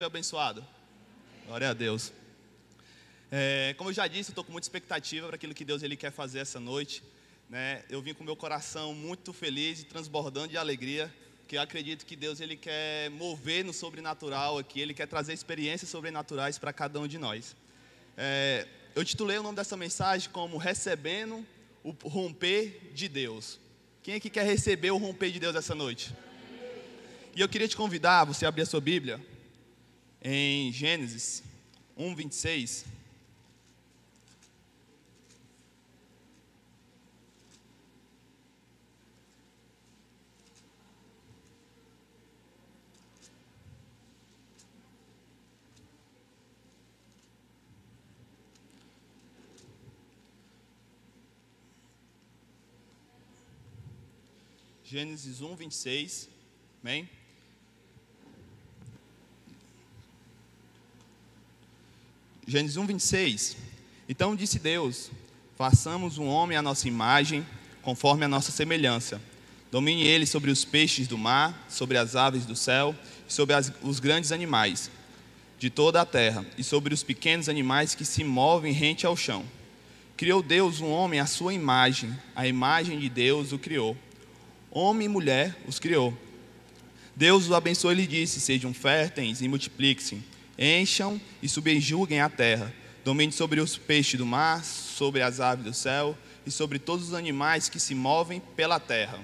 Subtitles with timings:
[0.00, 0.64] Foi abençoado?
[1.44, 2.12] Glória a Deus.
[3.32, 5.96] É, como eu já disse, eu estou com muita expectativa para aquilo que Deus ele
[5.96, 7.02] quer fazer essa noite.
[7.50, 7.82] Né?
[7.90, 11.12] Eu vim com meu coração muito feliz e transbordando de alegria,
[11.48, 15.90] que eu acredito que Deus ele quer mover no sobrenatural aqui, Ele quer trazer experiências
[15.90, 17.56] sobrenaturais para cada um de nós.
[18.16, 21.44] É, eu titulei o nome dessa mensagem como Recebendo
[21.82, 23.58] o Romper de Deus.
[24.04, 26.14] Quem aqui quer receber o romper de Deus essa noite?
[27.34, 29.20] E eu queria te convidar, você abrir a sua Bíblia,
[30.22, 31.42] em Gênesis
[31.96, 32.84] 1, 26.
[54.84, 56.30] Gênesis 1, 26.
[56.82, 57.17] Amém?
[62.48, 63.56] Gênesis 1, 26.
[64.08, 65.10] Então disse Deus:
[65.54, 67.46] Façamos um homem à nossa imagem,
[67.82, 69.20] conforme a nossa semelhança.
[69.70, 72.96] Domine ele sobre os peixes do mar, sobre as aves do céu,
[73.28, 74.90] e sobre as, os grandes animais
[75.58, 79.44] de toda a terra, e sobre os pequenos animais que se movem rente ao chão.
[80.16, 83.94] Criou Deus um homem à sua imagem, a imagem de Deus o criou.
[84.70, 86.16] Homem e mulher os criou.
[87.14, 92.74] Deus o abençoou e lhe disse: Sejam férteis e multipliquem-se encham e subjuguem a terra.
[93.04, 97.14] Domine sobre os peixes do mar, sobre as aves do céu e sobre todos os
[97.14, 99.18] animais que se movem pela terra.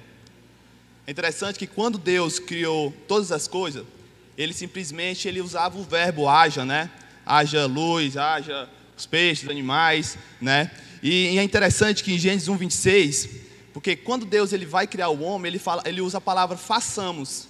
[1.07, 3.85] É interessante que quando Deus criou todas as coisas,
[4.39, 6.91] ele simplesmente ele usava o verbo haja, né?
[7.27, 10.71] Haja luz, haja os peixes, os animais, né?
[11.03, 13.29] E, é interessante que em Gênesis 1, 26,
[13.75, 17.49] porque quando Deus ele vai criar o homem, ele, fala, ele usa a palavra façamos.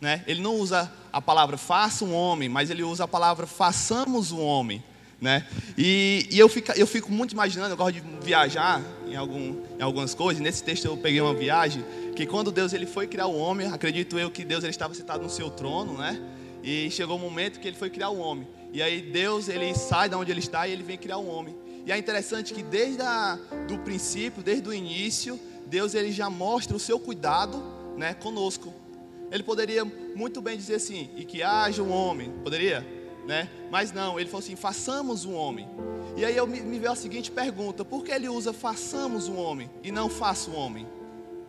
[0.00, 0.24] Né?
[0.26, 4.40] Ele não usa a palavra faça um homem, mas ele usa a palavra façamos um
[4.42, 4.84] homem.
[5.18, 5.46] Né?
[5.78, 9.82] E, e eu, fico, eu fico muito imaginando, eu gosto de viajar em, algum, em
[9.82, 11.82] algumas coisas, nesse texto eu peguei uma viagem,
[12.14, 15.22] que quando Deus ele foi criar o homem, acredito eu que Deus ele estava sentado
[15.22, 16.20] no seu trono, né?
[16.62, 18.46] E chegou o momento que ele foi criar o homem.
[18.70, 21.56] E aí Deus ele sai da onde ele está e ele vem criar o homem.
[21.86, 26.76] E é interessante que desde a, do princípio, desde o início, Deus ele já mostra
[26.76, 27.56] o seu cuidado,
[27.96, 28.85] né, conosco.
[29.30, 32.86] Ele poderia muito bem dizer assim, e que haja um homem, poderia?
[33.26, 33.48] Né?
[33.70, 35.68] Mas não, ele falou assim: façamos um homem.
[36.16, 39.36] E aí eu me, me veio a seguinte pergunta: por que ele usa façamos um
[39.36, 40.86] homem e não faça um homem?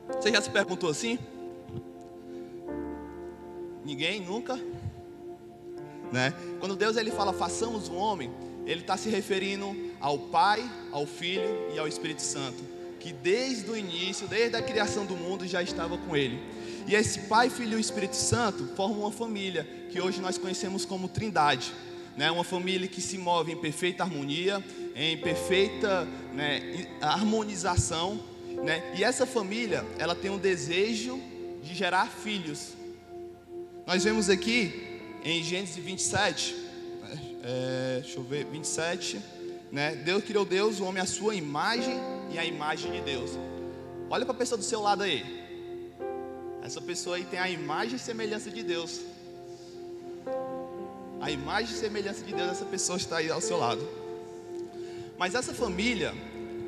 [0.07, 1.19] Você já se perguntou assim?
[3.85, 4.59] Ninguém nunca?
[6.11, 6.33] Né?
[6.59, 8.31] Quando Deus ele fala façamos um homem,
[8.65, 12.63] ele está se referindo ao Pai, ao Filho e ao Espírito Santo,
[12.99, 16.39] que desde o início, desde a criação do mundo, já estava com ele.
[16.87, 21.09] E esse Pai, Filho e Espírito Santo formam uma família que hoje nós conhecemos como
[21.09, 21.73] Trindade.
[22.15, 22.31] Né?
[22.31, 24.63] Uma família que se move em perfeita harmonia,
[24.95, 28.17] em perfeita né, harmonização.
[28.63, 28.93] Né?
[28.95, 31.19] E essa família, ela tem um desejo
[31.61, 32.69] de gerar filhos.
[33.85, 36.55] Nós vemos aqui em Gênesis 27,
[37.01, 37.19] né?
[37.43, 39.19] é, deixa eu ver, 27,
[39.71, 39.95] né?
[39.95, 41.97] Deus criou Deus, o homem à sua imagem
[42.31, 43.31] e a imagem de Deus.
[44.09, 45.46] Olha para a pessoa do seu lado aí.
[46.67, 48.99] Essa pessoa aí tem a imagem e semelhança de Deus.
[51.21, 53.87] A imagem e semelhança de Deus, essa pessoa está aí ao seu lado.
[55.17, 56.13] Mas essa família,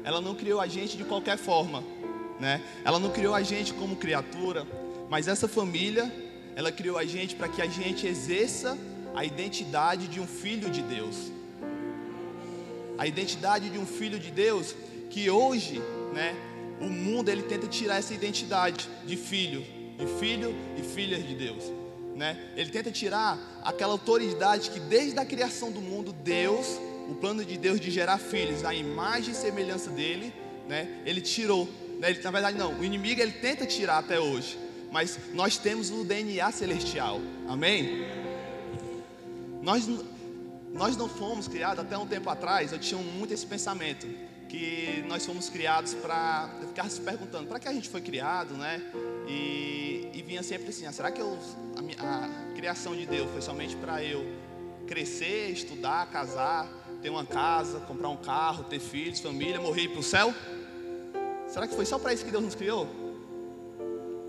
[0.06, 1.84] ela não criou a gente de qualquer forma,
[2.40, 2.62] né?
[2.86, 4.66] Ela não criou a gente como criatura,
[5.10, 6.10] mas essa família,
[6.56, 8.78] ela criou a gente para que a gente exerça
[9.14, 11.30] a identidade de um filho de Deus.
[12.98, 14.74] A identidade de um filho de Deus
[15.10, 15.82] que hoje,
[16.14, 16.34] né,
[16.80, 21.64] o mundo ele tenta tirar essa identidade de filho, de filho e filhas de Deus.
[22.16, 22.38] Né?
[22.56, 26.80] Ele tenta tirar aquela autoridade que desde a criação do mundo, Deus,
[27.10, 30.34] o plano de Deus de gerar filhos, a imagem e semelhança dele,
[30.68, 31.02] né?
[31.06, 31.68] ele tirou.
[32.00, 32.12] Né?
[32.12, 34.58] Ele, na verdade, não, o inimigo ele tenta tirar até hoje,
[34.92, 38.06] mas nós temos o DNA celestial, amém?
[39.62, 39.88] Nós,
[40.74, 44.08] nós não fomos criados, até um tempo atrás, eu tinha muito esse pensamento,
[44.48, 48.82] que nós fomos criados para ficar se perguntando, para que a gente foi criado, né?
[49.28, 51.38] E, e vinha sempre assim, ah, será que eu,
[52.00, 54.26] a, a criação de Deus foi somente para eu
[54.88, 56.68] crescer, estudar, casar,
[57.02, 60.34] ter uma casa, comprar um carro, ter filhos, família, morrer e ir para o céu?
[61.48, 62.88] Será que foi só para isso que Deus nos criou?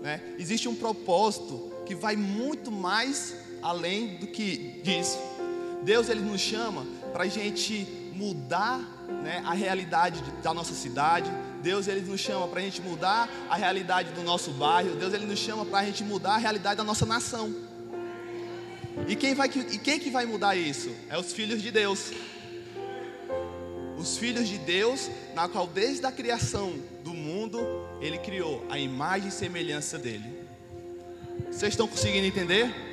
[0.01, 0.35] Né?
[0.37, 5.17] Existe um propósito que vai muito mais além do que disso.
[5.83, 8.79] Deus ele nos chama para a gente mudar
[9.23, 11.31] né, a realidade da nossa cidade.
[11.61, 14.95] Deus ele nos chama para a gente mudar a realidade do nosso bairro.
[14.95, 17.53] Deus ele nos chama para a gente mudar a realidade da nossa nação.
[19.07, 20.91] E quem, vai, e quem que vai mudar isso?
[21.09, 22.11] É os filhos de Deus.
[23.97, 26.73] Os filhos de Deus, na qual desde a criação
[27.03, 27.59] do mundo,
[28.01, 30.41] Ele criou a imagem e semelhança dele.
[31.51, 32.90] Vocês estão conseguindo entender?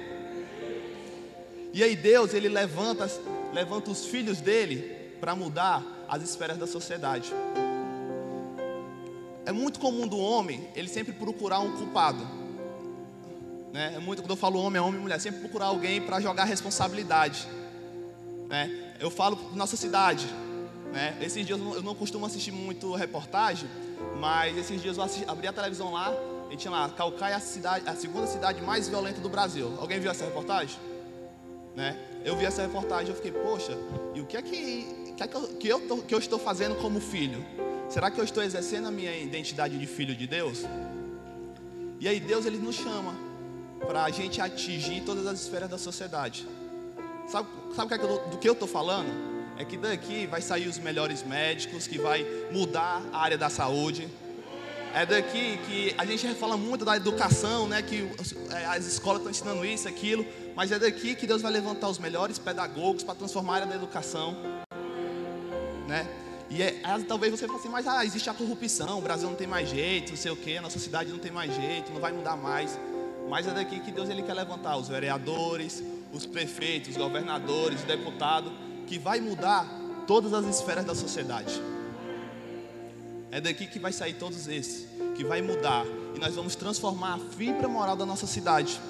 [1.72, 3.10] E aí Deus, Ele levanta,
[3.52, 7.32] levanta os filhos dele para mudar as esferas da sociedade.
[9.44, 12.26] É muito comum do homem ele sempre procurar um culpado.
[13.72, 13.94] Né?
[13.96, 16.44] É muito quando eu falo homem, é homem e mulher, sempre procurar alguém para jogar
[16.44, 17.48] responsabilidade.
[18.46, 18.94] Né?
[19.00, 20.26] Eu falo nossa cidade.
[20.92, 21.16] Né?
[21.20, 23.68] Esses dias eu não costumo assistir muito reportagem,
[24.18, 26.12] mas esses dias eu assisti, abri a televisão lá
[26.50, 29.76] e tinha lá, Calcaia é a, cidade, a segunda cidade mais violenta do Brasil.
[29.78, 30.78] Alguém viu essa reportagem?
[31.78, 31.96] Né?
[32.24, 33.72] Eu vi essa reportagem e fiquei, poxa,
[34.12, 36.36] e o que é que, que, é que, eu, que, eu tô, que eu estou
[36.36, 37.46] fazendo como filho?
[37.88, 40.64] Será que eu estou exercendo a minha identidade de filho de Deus?
[42.00, 43.14] E aí Deus ele nos chama
[43.86, 46.44] para a gente atingir todas as esferas da sociedade.
[47.28, 49.08] Sabe, sabe é do que eu estou falando?
[49.56, 54.08] É que daqui vai sair os melhores médicos, que vai mudar a área da saúde.
[54.98, 57.80] É daqui que a gente fala muito da educação, né?
[57.80, 58.10] Que
[58.50, 60.26] é, as escolas estão ensinando isso, aquilo.
[60.56, 63.76] Mas é daqui que Deus vai levantar os melhores pedagogos para transformar a área da
[63.76, 64.36] educação.
[65.86, 66.04] Né?
[66.50, 69.46] E é, talvez você fale assim, mas ah, existe a corrupção, o Brasil não tem
[69.46, 72.10] mais jeito, não sei o que, a nossa cidade não tem mais jeito, não vai
[72.10, 72.76] mudar mais.
[73.28, 75.80] Mas é daqui que Deus ele quer levantar os vereadores,
[76.12, 78.52] os prefeitos, os governadores, os deputados,
[78.88, 79.64] que vai mudar
[80.08, 81.62] todas as esferas da sociedade.
[83.30, 84.87] É daqui que vai sair todos esses,
[85.18, 85.84] que vai mudar
[86.14, 88.80] e nós vamos transformar a fibra moral da nossa cidade.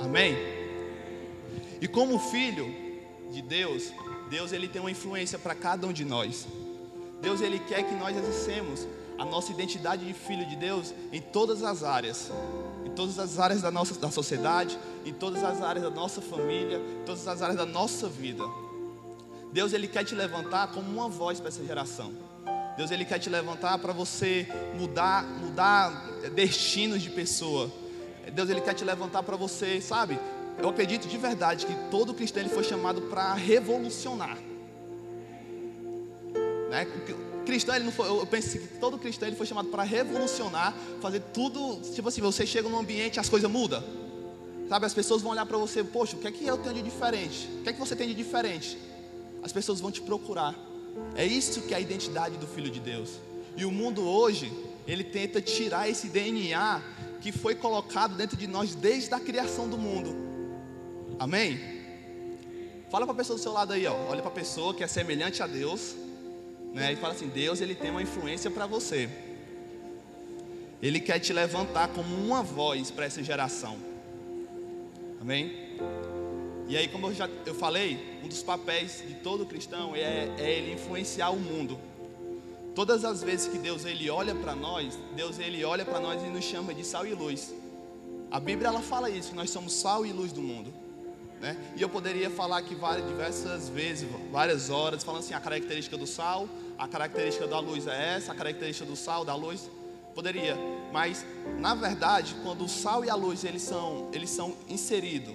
[0.00, 0.36] Amém?
[1.80, 2.66] E como filho
[3.30, 3.92] de Deus,
[4.28, 6.44] Deus ele tem uma influência para cada um de nós.
[7.22, 8.84] Deus ele quer que nós exercemos
[9.16, 12.32] a nossa identidade de filho de Deus em todas as áreas,
[12.84, 16.78] em todas as áreas da nossa da sociedade, em todas as áreas da nossa família,
[16.78, 18.42] em todas as áreas da nossa vida.
[19.52, 22.25] Deus ele quer te levantar como uma voz para essa geração.
[22.76, 25.90] Deus ele quer te levantar para você mudar, mudar
[26.34, 27.70] destinos de pessoa.
[28.32, 30.18] Deus ele quer te levantar para você, sabe?
[30.58, 34.36] Eu acredito de verdade que todo cristão ele foi chamado para revolucionar.
[36.70, 36.86] Né?
[37.46, 41.20] Cristão, ele não foi, eu penso que todo cristão ele foi chamado para revolucionar, fazer
[41.32, 43.82] tudo, tipo assim, você chega num ambiente, as coisas mudam.
[44.68, 46.82] Sabe, as pessoas vão olhar para você, poxa, o que é que eu tenho de
[46.82, 47.48] diferente?
[47.60, 48.76] O que é que você tem de diferente?
[49.42, 50.56] As pessoas vão te procurar.
[51.14, 53.18] É isso que é a identidade do Filho de Deus.
[53.56, 54.52] E o mundo hoje,
[54.86, 56.82] ele tenta tirar esse DNA
[57.20, 60.14] que foi colocado dentro de nós desde a criação do mundo.
[61.18, 61.58] Amém?
[62.90, 63.94] Fala para a pessoa do seu lado aí, ó.
[64.08, 65.96] Olha para a pessoa que é semelhante a Deus
[66.72, 69.08] né, e fala assim: Deus ele tem uma influência para você.
[70.82, 73.76] Ele quer te levantar como uma voz para essa geração.
[75.20, 75.76] Amém?
[76.68, 80.58] E aí, como eu já eu falei, um dos papéis de todo cristão é, é
[80.58, 81.78] ele influenciar o mundo.
[82.74, 86.26] Todas as vezes que Deus ele olha para nós, Deus ele olha para nós e
[86.26, 87.54] nos chama de sal e luz.
[88.30, 90.74] A Bíblia ela fala isso, que nós somos sal e luz do mundo.
[91.40, 91.56] Né?
[91.76, 96.06] E eu poderia falar aqui várias, diversas vezes, várias horas, falando assim, a característica do
[96.06, 99.70] sal, a característica da luz é essa, a característica do sal, da luz,
[100.14, 100.56] poderia.
[100.92, 101.24] Mas,
[101.58, 105.34] na verdade, quando o sal e a luz eles são, eles são inseridos,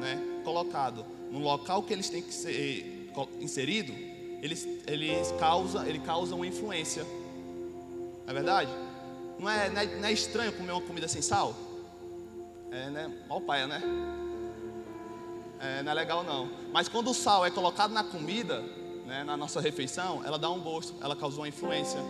[0.00, 3.10] né, colocados no local que eles têm que ser
[3.40, 3.92] inserido,
[4.40, 7.02] eles, eles causam, ele causa uma influência.
[7.02, 8.70] Não é verdade?
[9.38, 11.54] Não é, não é, não é estranho comer uma comida sem sal?
[12.70, 13.12] É, né?
[13.28, 13.82] Mal paia, né?
[15.60, 16.50] É, não é legal não.
[16.72, 18.60] Mas quando o sal é colocado na comida,
[19.06, 22.00] né, na nossa refeição, ela dá um gosto, ela causou uma influência.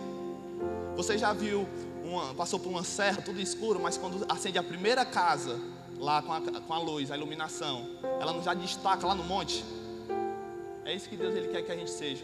[0.95, 1.67] Você já viu,
[2.03, 5.59] uma, passou por uma serra, tudo escuro, mas quando acende a primeira casa,
[5.99, 7.87] lá com a, com a luz, a iluminação,
[8.19, 9.63] ela já destaca lá no monte?
[10.83, 12.23] É isso que Deus ele quer que a gente seja.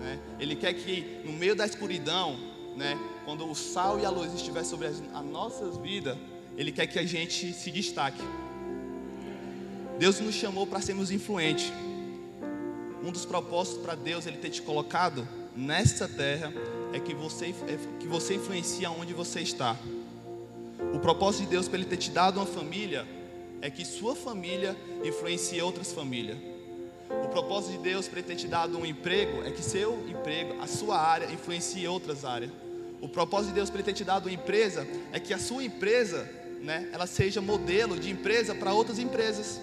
[0.00, 0.18] Né?
[0.38, 2.36] Ele quer que no meio da escuridão,
[2.76, 6.16] né, quando o sal e a luz estiver sobre as, as nossas vidas,
[6.56, 8.22] Ele quer que a gente se destaque.
[9.98, 11.70] Deus nos chamou para sermos influentes
[13.02, 16.52] um dos propósitos para Deus ele ter te colocado nessa terra
[16.92, 19.76] é que você, é que você influencia onde você está.
[21.02, 23.06] Propósito de Deus para ele ter te dado uma família
[23.62, 26.36] é que sua família influencie outras famílias.
[27.24, 30.60] O propósito de Deus para ele ter te dado um emprego é que seu emprego,
[30.60, 32.50] a sua área, influencie outras áreas.
[33.00, 35.64] O propósito de Deus para ele ter te dado uma empresa é que a sua
[35.64, 36.28] empresa,
[36.60, 39.58] né, ela seja modelo de empresa para outras empresas.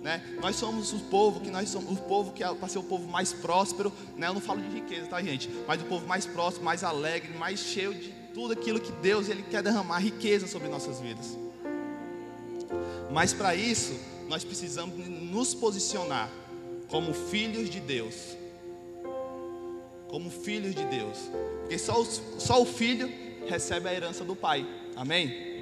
[0.00, 0.22] Né?
[0.40, 3.08] Nós somos o povo que nós somos o povo que é para ser o povo
[3.08, 4.26] mais próspero, né?
[4.26, 5.48] Eu não falo de riqueza, tá, gente?
[5.66, 9.42] Mas o povo mais próspero, mais alegre, mais cheio de tudo aquilo que Deus ele
[9.42, 11.38] quer derramar riqueza sobre nossas vidas.
[13.10, 13.94] Mas para isso,
[14.28, 16.30] nós precisamos nos posicionar
[16.88, 18.36] como filhos de Deus.
[20.08, 21.18] Como filhos de Deus.
[21.60, 23.10] Porque só, os, só o filho
[23.46, 24.66] recebe a herança do pai.
[24.96, 25.52] Amém?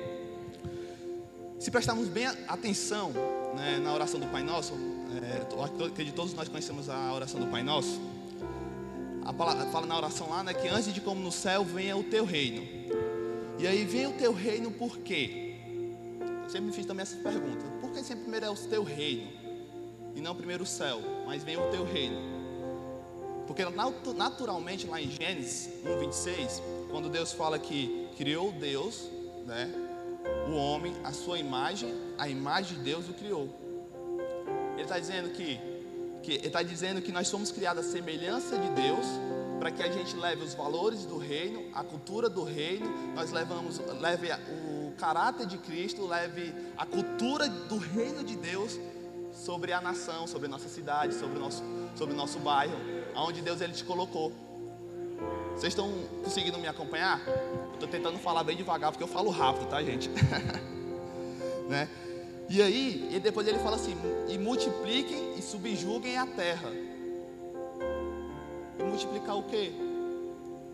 [1.59, 3.13] Se prestarmos bem atenção
[3.55, 4.73] né, na oração do Pai Nosso,
[5.23, 8.01] é, acredito todos nós conhecemos a oração do Pai Nosso.
[9.31, 12.03] A palavra, fala na oração lá, né, que antes de como no céu venha o
[12.03, 12.67] teu reino.
[13.61, 15.55] E aí vem o teu reino por quê?
[16.43, 17.65] Eu sempre me fiz também essa pergunta.
[17.81, 19.31] Por que sempre primeiro é o teu reino?
[20.17, 22.17] E não primeiro o céu, mas vem o teu reino.
[23.47, 23.63] Porque
[24.17, 26.61] naturalmente lá em Gênesis 1:26,
[26.91, 29.09] quando Deus fala que criou Deus,
[29.47, 29.73] né,
[30.49, 33.49] o homem, a sua imagem, a imagem de Deus o criou.
[34.73, 35.61] Ele está dizendo que,
[36.35, 39.07] ele está dizendo que nós somos criados à semelhança de Deus,
[39.59, 43.79] para que a gente leve os valores do reino, a cultura do reino, nós levamos,
[44.01, 48.79] leve o caráter de Cristo, leve a cultura do reino de Deus
[49.33, 51.63] sobre a nação, sobre a nossa cidade, sobre o nosso,
[51.95, 52.75] sobre o nosso bairro,
[53.15, 54.33] aonde Deus ele te colocou.
[55.55, 55.93] Vocês estão
[56.25, 57.21] conseguindo me acompanhar?
[57.75, 60.09] Estou tentando falar bem devagar porque eu falo rápido, tá, gente?
[61.69, 61.89] né?
[62.51, 63.97] E aí, e depois ele fala assim:
[64.29, 66.69] e multipliquem e subjuguem a terra.
[68.77, 69.73] E multiplicar o quê?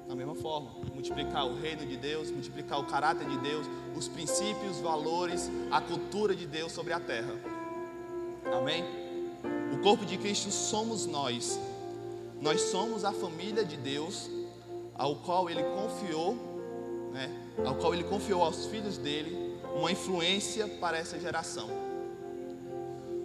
[0.09, 4.81] Da mesma forma, multiplicar o reino de Deus, multiplicar o caráter de Deus, os princípios,
[4.81, 7.35] valores, a cultura de Deus sobre a terra.
[8.57, 8.83] Amém?
[9.75, 11.61] O corpo de Cristo somos nós.
[12.41, 14.31] Nós somos a família de Deus
[14.95, 16.37] ao qual ele confiou,
[17.13, 17.31] né,
[17.67, 19.46] ao qual ele confiou aos filhos dele
[19.77, 21.69] uma influência para essa geração.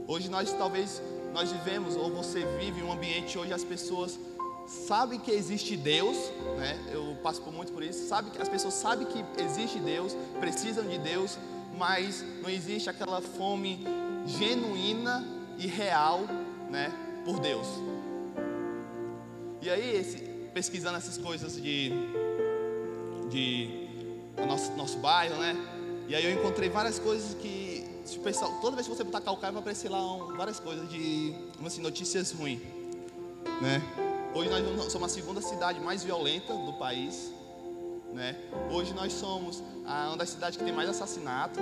[0.08, 1.02] Hoje nós talvez
[1.34, 4.20] nós vivemos ou você vive um ambiente hoje as pessoas
[4.68, 6.18] sabem que existe Deus,
[6.58, 6.78] né?
[6.92, 8.08] Eu passo por muito por isso.
[8.08, 11.38] Sabe que as pessoas sabem que existe Deus, precisam de Deus,
[11.78, 13.84] mas não existe aquela fome
[14.26, 15.26] genuína
[15.58, 16.22] e real,
[16.70, 16.92] né,
[17.26, 17.68] por Deus.
[19.62, 20.18] E aí esse
[20.54, 21.92] pesquisando essas coisas de,
[23.30, 23.88] de
[24.46, 25.56] nosso, nosso bairro, né?
[26.12, 27.88] E aí eu encontrei várias coisas que,
[28.22, 31.34] pessoal, toda vez que você botar calcaia, vai aparecer lá um, várias coisas de,
[31.66, 32.60] assim, notícias ruins,
[33.62, 33.82] né?
[34.36, 37.32] Hoje nós somos a segunda cidade mais violenta do país,
[38.14, 38.36] né?
[38.70, 41.62] Hoje nós somos a, uma das cidades que tem mais assassinato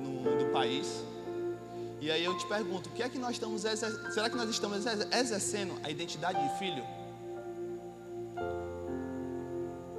[0.00, 1.04] no, do país.
[2.00, 4.86] E aí eu te pergunto, o que é que nós estamos será que nós estamos
[5.12, 6.82] exercendo a identidade de filho?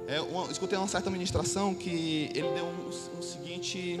[0.08, 4.00] É, uma, escutei uma certa ministração que ele deu um, um seguinte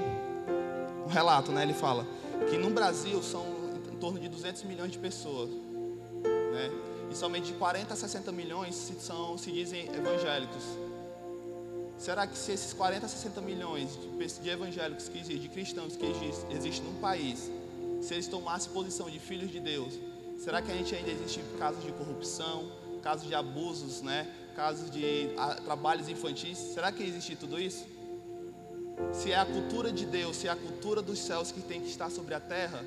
[1.04, 1.62] um relato, né?
[1.62, 2.06] Ele fala
[2.48, 3.44] que no Brasil são
[3.92, 6.70] em torno de 200 milhões de pessoas, né?
[7.10, 10.64] E somente de 40 a 60 milhões se, são, se dizem evangélicos.
[11.98, 13.98] Será que se esses 40 a 60 milhões
[14.40, 17.50] de, evangélicos que existem, de cristãos que existem, existem num país,
[18.00, 19.92] se eles tomassem posição de filhos de Deus,
[20.38, 22.72] será que a gente ainda existe casos de corrupção,
[23.02, 24.26] casos de abusos, né?
[24.58, 27.86] Casos de a, trabalhos infantis, será que existe tudo isso?
[29.12, 31.86] Se é a cultura de Deus, se é a cultura dos céus que tem que
[31.86, 32.84] estar sobre a terra,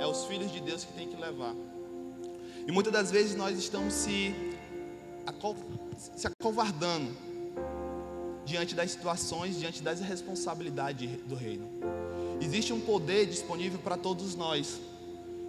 [0.00, 1.54] é os filhos de Deus que tem que levar.
[2.66, 4.34] E muitas das vezes nós estamos se,
[6.16, 7.16] se acovardando
[8.44, 11.68] diante das situações, diante das responsabilidades do reino.
[12.40, 14.80] Existe um poder disponível para todos nós.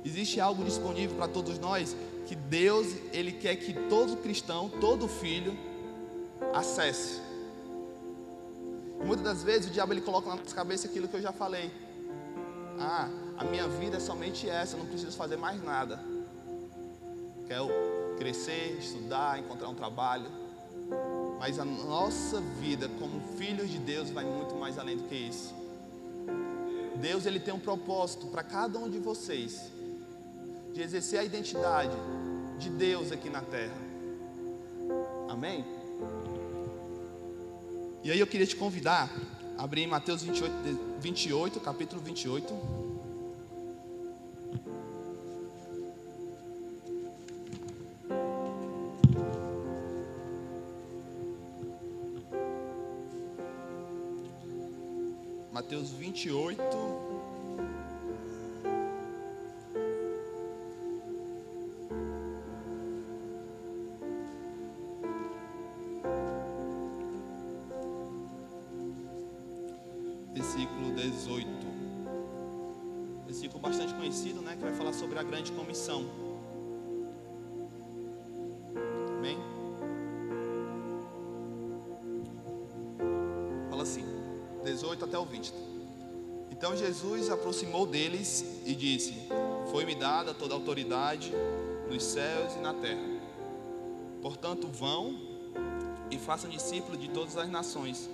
[0.05, 1.95] Existe algo disponível para todos nós
[2.29, 5.57] que Deus, ele quer que todo cristão, todo filho
[6.53, 7.19] acesse.
[9.01, 11.31] E muitas das vezes o diabo ele coloca na nossa cabeça aquilo que eu já
[11.31, 11.71] falei.
[12.79, 15.99] Ah, a minha vida é somente essa, eu não preciso fazer mais nada.
[17.47, 17.67] Quero
[18.19, 20.29] crescer, estudar, encontrar um trabalho.
[21.39, 25.55] Mas a nossa vida como filhos de Deus vai muito mais além do que isso.
[26.97, 29.71] Deus ele tem um propósito para cada um de vocês
[30.73, 31.97] de exercer a identidade
[32.59, 33.73] de Deus aqui na terra.
[35.29, 35.65] Amém?
[38.03, 39.09] E aí eu queria te convidar
[39.57, 42.53] a abrir em Mateus 28, 28 capítulo 28.
[55.51, 56.63] Mateus 28,
[75.39, 76.05] grande comissão.
[79.17, 79.37] Amém?
[83.69, 84.03] Fala assim,
[84.65, 85.53] 18 até o 20.
[86.51, 89.13] Então Jesus aproximou deles e disse:
[89.71, 91.31] Foi-me dada toda a autoridade
[91.89, 93.07] nos céus e na terra.
[94.21, 95.17] Portanto, vão
[96.11, 98.09] e façam discípulos de todas as nações,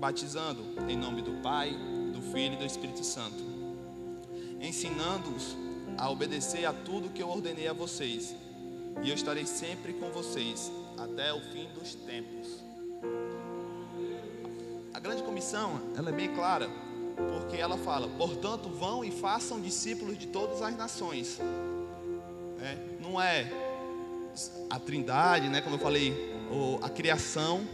[0.00, 1.76] batizando em nome do Pai,
[2.10, 3.44] do Filho e do Espírito Santo,
[4.62, 5.67] ensinando-os
[5.98, 8.34] a obedecer a tudo que eu ordenei a vocês,
[9.02, 12.62] e eu estarei sempre com vocês até o fim dos tempos.
[14.94, 16.68] A grande comissão, ela é bem clara,
[17.32, 21.38] porque ela fala: portanto, vão e façam discípulos de todas as nações.
[22.60, 23.50] É, não é
[24.70, 27.66] a trindade, né, como eu falei, ou a criação,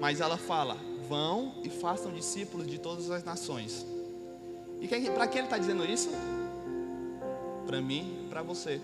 [0.00, 0.76] mas ela fala:
[1.08, 3.86] vão e façam discípulos de todas as nações.
[4.80, 6.08] E para que ele está dizendo isso?
[7.70, 8.80] Para mim, para você.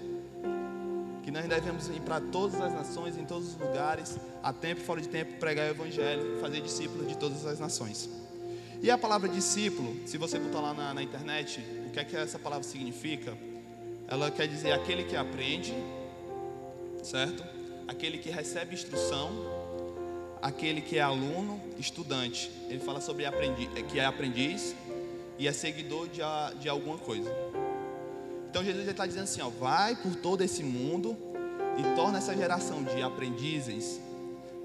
[1.25, 4.85] Que nós devemos ir para todas as nações, em todos os lugares, a tempo e
[4.85, 8.09] fora de tempo, pregar o Evangelho, fazer discípulos de todas as nações.
[8.81, 12.17] E a palavra discípulo, se você botar lá na, na internet, o que é que
[12.17, 13.37] essa palavra significa?
[14.07, 15.75] Ela quer dizer aquele que aprende,
[17.03, 17.45] certo?
[17.89, 19.33] Aquele que recebe instrução,
[20.41, 22.53] aquele que é aluno, estudante.
[22.69, 23.25] Ele fala sobre
[23.91, 24.77] que é aprendiz
[25.41, 26.21] e é seguidor de,
[26.61, 27.46] de alguma coisa.
[28.57, 31.15] Então Jesus está dizendo assim: ó, vai por todo esse mundo
[31.77, 34.01] e torna essa geração de aprendizes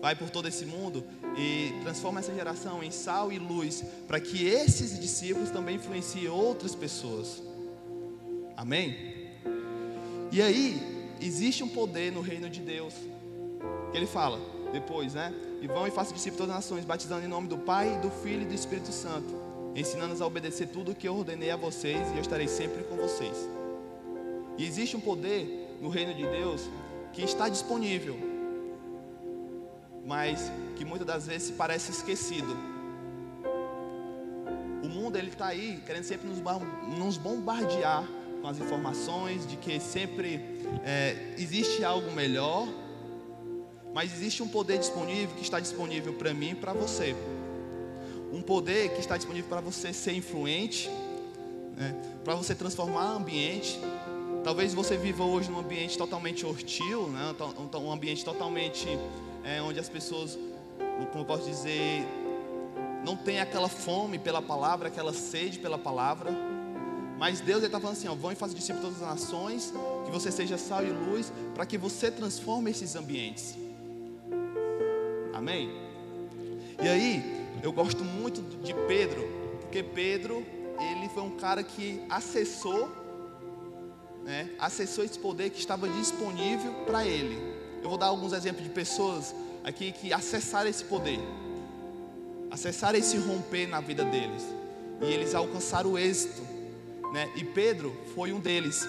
[0.01, 1.03] vai por todo esse mundo
[1.37, 6.73] e transforma essa geração em sal e luz, para que esses discípulos também influenciem outras
[6.73, 7.43] pessoas.
[8.57, 9.29] Amém?
[10.31, 12.95] E aí, existe um poder no reino de Deus.
[13.93, 14.39] Ele fala
[14.71, 15.31] depois, né?
[15.61, 18.41] E vão e façam discípulos todas as nações, batizando em nome do Pai, do Filho
[18.43, 19.35] e do Espírito Santo,
[19.75, 22.95] ensinando-os a obedecer tudo o que eu ordenei a vocês e eu estarei sempre com
[22.95, 23.60] vocês.
[24.61, 26.69] E existe um poder no reino de Deus
[27.13, 28.31] que está disponível
[30.05, 32.55] mas que muitas das vezes parece esquecido.
[34.83, 38.05] O mundo ele está aí querendo sempre nos bombardear
[38.41, 40.41] com as informações de que sempre
[40.83, 42.67] é, existe algo melhor,
[43.93, 47.15] mas existe um poder disponível que está disponível para mim e para você.
[48.33, 50.89] Um poder que está disponível para você ser influente,
[51.77, 53.79] né, para você transformar o ambiente.
[54.43, 57.35] Talvez você viva hoje num ambiente totalmente hostil, né,
[57.75, 58.87] um ambiente totalmente
[59.43, 60.37] é, onde as pessoas,
[61.11, 62.03] como eu posso dizer,
[63.05, 66.31] não tem aquela fome pela palavra, aquela sede pela palavra.
[67.19, 69.73] Mas Deus está falando assim: ó, vão e façam discípulos de todas as nações,
[70.05, 73.55] que você seja sal e luz, para que você transforme esses ambientes.
[75.33, 75.69] Amém?
[76.81, 79.21] E aí, eu gosto muito de Pedro,
[79.61, 80.43] porque Pedro,
[80.79, 82.89] ele foi um cara que acessou,
[84.23, 87.37] né, acessou esse poder que estava disponível para ele.
[87.81, 91.19] Eu vou dar alguns exemplos de pessoas aqui que acessaram esse poder,
[92.49, 94.43] acessaram esse romper na vida deles,
[95.01, 96.41] e eles alcançaram o êxito,
[97.11, 97.29] né?
[97.35, 98.87] E Pedro foi um deles.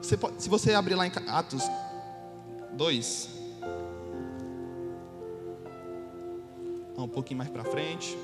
[0.00, 1.62] Você pode, se você abrir lá em Atos
[2.72, 3.28] 2,
[6.96, 8.16] um pouquinho mais para frente.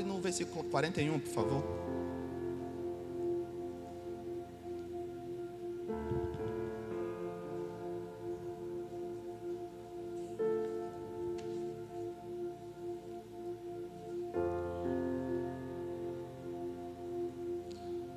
[0.00, 1.64] Abre no versículo 41, por favor.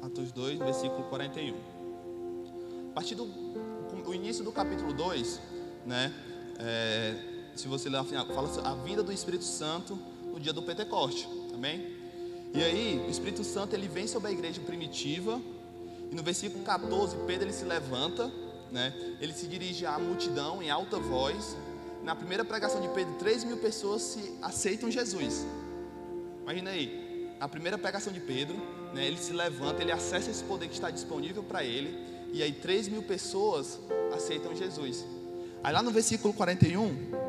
[0.02, 1.56] Atos 2, versículo 41.
[2.90, 3.28] A partir do
[4.06, 5.40] o início do capítulo 2,
[5.86, 6.14] né?
[6.60, 7.16] É,
[7.56, 11.96] se você ler fala a vida do Espírito Santo no dia do Pentecoste, amém?
[12.54, 15.42] E aí, o Espírito Santo ele vem sobre a igreja primitiva,
[16.12, 18.32] e no versículo 14, Pedro ele se levanta,
[18.72, 18.94] né?
[19.20, 21.56] Ele se dirige à multidão em alta voz.
[22.04, 25.46] Na primeira pregação de Pedro, 3 mil pessoas se aceitam Jesus.
[26.44, 28.56] Imagina aí, na primeira pregação de Pedro,
[28.94, 31.98] né, ele se levanta, ele acessa esse poder que está disponível para ele,
[32.32, 33.80] e aí 3 mil pessoas
[34.14, 35.06] aceitam Jesus.
[35.64, 37.23] Aí lá no versículo 41,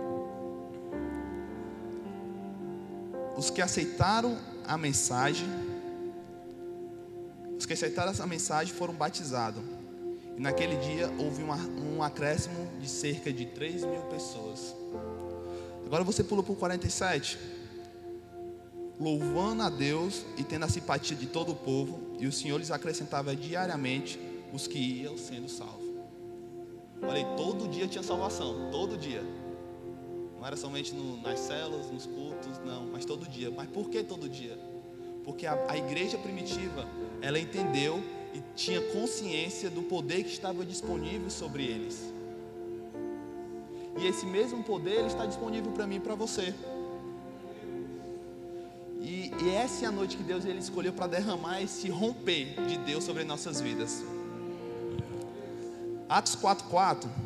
[3.45, 5.47] os que aceitaram a mensagem,
[7.59, 9.63] os que aceitaram essa mensagem foram batizados.
[10.35, 14.75] E naquele dia houve um acréscimo de cerca de 3 mil pessoas.
[15.85, 17.39] Agora você pula para o 47.
[18.99, 22.71] Louvando a Deus e tendo a simpatia de todo o povo, e o Senhor lhes
[22.71, 24.19] acrescentava diariamente
[24.55, 25.85] os que iam sendo salvos.
[26.99, 29.23] Falei, todo dia tinha salvação, todo dia.
[30.45, 33.51] Não era somente no, nas células, nos cultos, não, mas todo dia.
[33.51, 34.59] Mas por que todo dia?
[35.25, 36.87] Porque a, a igreja primitiva,
[37.23, 38.05] ela entendeu
[38.35, 42.13] e tinha consciência do poder que estava disponível sobre eles.
[43.99, 46.55] E esse mesmo poder ele está disponível para mim e para você.
[49.01, 52.77] E, e, essa é a noite que Deus ele escolheu para derramar esse romper de
[52.77, 54.05] Deus sobre nossas vidas.
[56.07, 57.24] Atos 4,4.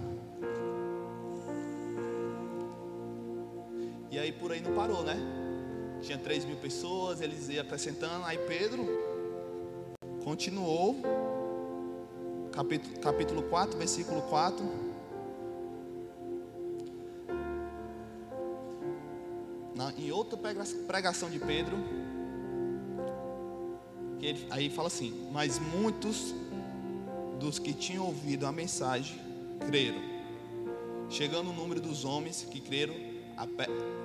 [4.78, 5.16] Parou, né?
[6.00, 8.24] Tinha 3 mil pessoas, eles iam acrescentando.
[8.24, 8.86] Aí Pedro
[10.22, 10.94] continuou.
[12.52, 14.64] Capítulo, capítulo 4, versículo 4.
[19.74, 20.38] na, em outra
[20.86, 21.76] pregação de Pedro,
[24.20, 26.34] que ele, aí fala assim: Mas muitos
[27.40, 29.18] dos que tinham ouvido a mensagem
[29.66, 30.00] creram.
[31.10, 33.07] Chegando o número dos homens que creram,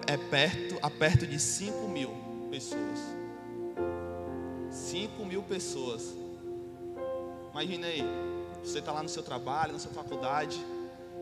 [0.07, 2.11] é perto, a perto de 5 mil
[2.49, 2.99] pessoas.
[4.69, 6.13] 5 mil pessoas.
[7.51, 8.03] Imagina aí,
[8.63, 10.59] você está lá no seu trabalho, na sua faculdade,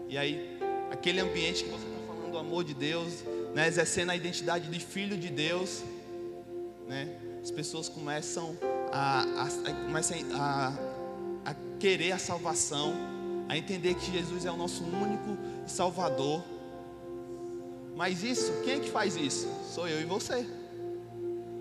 [0.07, 0.57] e aí
[0.91, 4.79] aquele ambiente que você está falando do amor de Deus, né, exercendo a identidade de
[4.79, 5.83] filho de Deus,
[6.87, 8.55] né, as pessoas começam
[8.91, 10.73] a, a, a, começam a,
[11.45, 12.93] a querer a salvação,
[13.49, 16.43] a entender que Jesus é o nosso único Salvador.
[18.01, 19.47] Mas isso, quem é que faz isso?
[19.63, 20.43] Sou eu e você.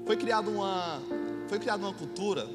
[0.06, 1.02] Foi criada uma,
[1.48, 2.48] foi criada uma cultura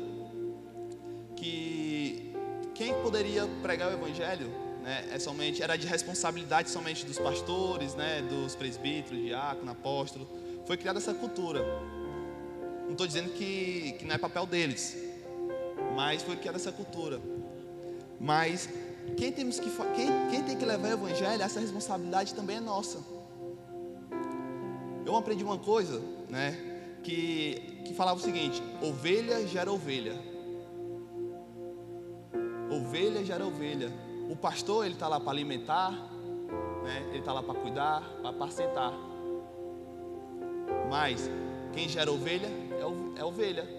[1.35, 2.33] que
[2.73, 4.47] quem poderia pregar o Evangelho
[4.81, 10.27] né, é somente, era de responsabilidade somente dos pastores, né, dos presbíteros, diácono, apóstolo.
[10.65, 11.63] Foi criada essa cultura.
[12.85, 14.97] Não estou dizendo que, que não é papel deles,
[15.95, 17.21] mas foi criada essa cultura.
[18.19, 18.67] Mas
[19.15, 23.13] quem, temos que, quem, quem tem que levar o evangelho, essa responsabilidade também é nossa.
[25.05, 26.57] Eu aprendi uma coisa, né,
[27.03, 30.19] que, que falava o seguinte: ovelha gera ovelha.
[32.71, 33.91] Ovelha gera ovelha.
[34.29, 35.91] O pastor, ele está lá para alimentar,
[36.83, 37.05] né?
[37.09, 38.91] ele está lá para cuidar, para apacentar.
[40.89, 41.29] Mas
[41.71, 43.69] quem gera ovelha é, é ovelha.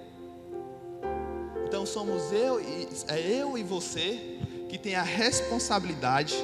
[1.66, 6.36] Então somos eu e é eu e você que tem a responsabilidade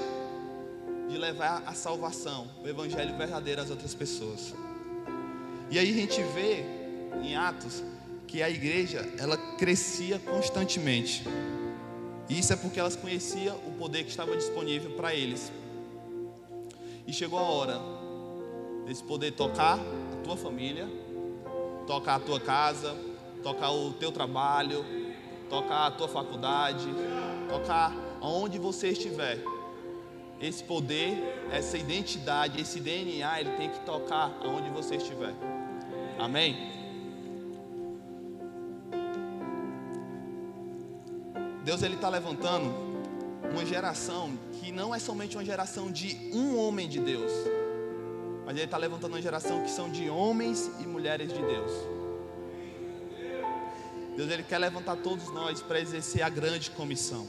[1.08, 4.52] de levar a salvação, o evangelho verdadeiro às outras pessoas.
[5.72, 6.66] E aí a gente vê
[7.22, 7.82] em Atos
[8.26, 11.24] que a igreja ela crescia constantemente.
[12.28, 15.50] Isso é porque elas conheciam o poder que estava disponível para eles.
[17.06, 17.80] E chegou a hora
[18.84, 20.86] desse poder tocar a tua família,
[21.86, 22.94] tocar a tua casa,
[23.42, 24.84] tocar o teu trabalho,
[25.48, 26.86] tocar a tua faculdade,
[27.48, 29.38] tocar aonde você estiver.
[30.38, 35.32] Esse poder, essa identidade, esse DNA, ele tem que tocar aonde você estiver.
[36.22, 36.56] Amém?
[41.64, 42.72] Deus ele está levantando
[43.50, 47.32] uma geração que não é somente uma geração de um homem de Deus,
[48.46, 51.72] mas ele está levantando uma geração que são de homens e mulheres de Deus.
[54.16, 57.26] Deus ele quer levantar todos nós para exercer a grande comissão,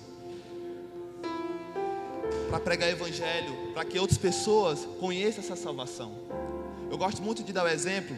[2.48, 6.16] para pregar o evangelho, para que outras pessoas conheçam essa salvação.
[6.92, 8.16] Eu gosto muito de dar o exemplo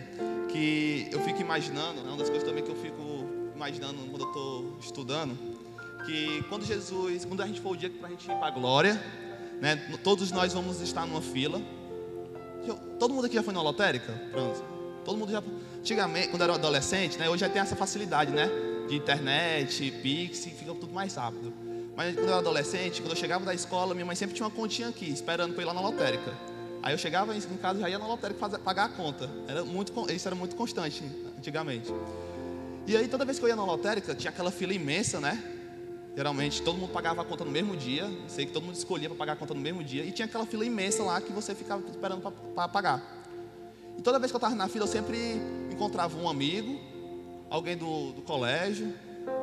[0.49, 4.27] que eu fico imaginando, é uma das coisas também que eu fico imaginando quando eu
[4.27, 5.55] estou estudando
[6.05, 8.51] que quando Jesus, quando a gente for o dia para a gente ir para a
[8.51, 9.01] glória,
[9.59, 11.61] né, todos nós vamos estar numa fila.
[12.99, 14.13] Todo mundo aqui já foi na lotérica?
[14.31, 14.63] Pronto.
[15.03, 15.43] Todo mundo já.
[15.79, 18.49] Antigamente, quando era adolescente, né, hoje já tem essa facilidade, né?
[18.87, 21.53] De internet, Pix, fica tudo mais rápido.
[21.95, 24.55] Mas quando eu era adolescente, quando eu chegava da escola, minha mãe sempre tinha uma
[24.55, 26.33] continha aqui, esperando para ir lá na lotérica.
[26.85, 29.27] Aí eu chegava em casa já ia na lotérica pagar a conta.
[29.47, 31.03] Era muito, isso era muito constante
[31.35, 31.91] antigamente.
[32.85, 35.43] E aí toda vez que eu ia na lotérica, tinha aquela fila imensa, né?
[36.15, 38.07] Geralmente todo mundo pagava a conta no mesmo dia.
[38.27, 40.05] Sei que todo mundo escolhia para pagar a conta no mesmo dia.
[40.05, 42.21] E tinha aquela fila imensa lá que você ficava esperando
[42.53, 43.01] para pagar.
[43.97, 46.79] E toda vez que eu estava na fila, eu sempre encontrava um amigo,
[47.49, 48.93] alguém do, do colégio,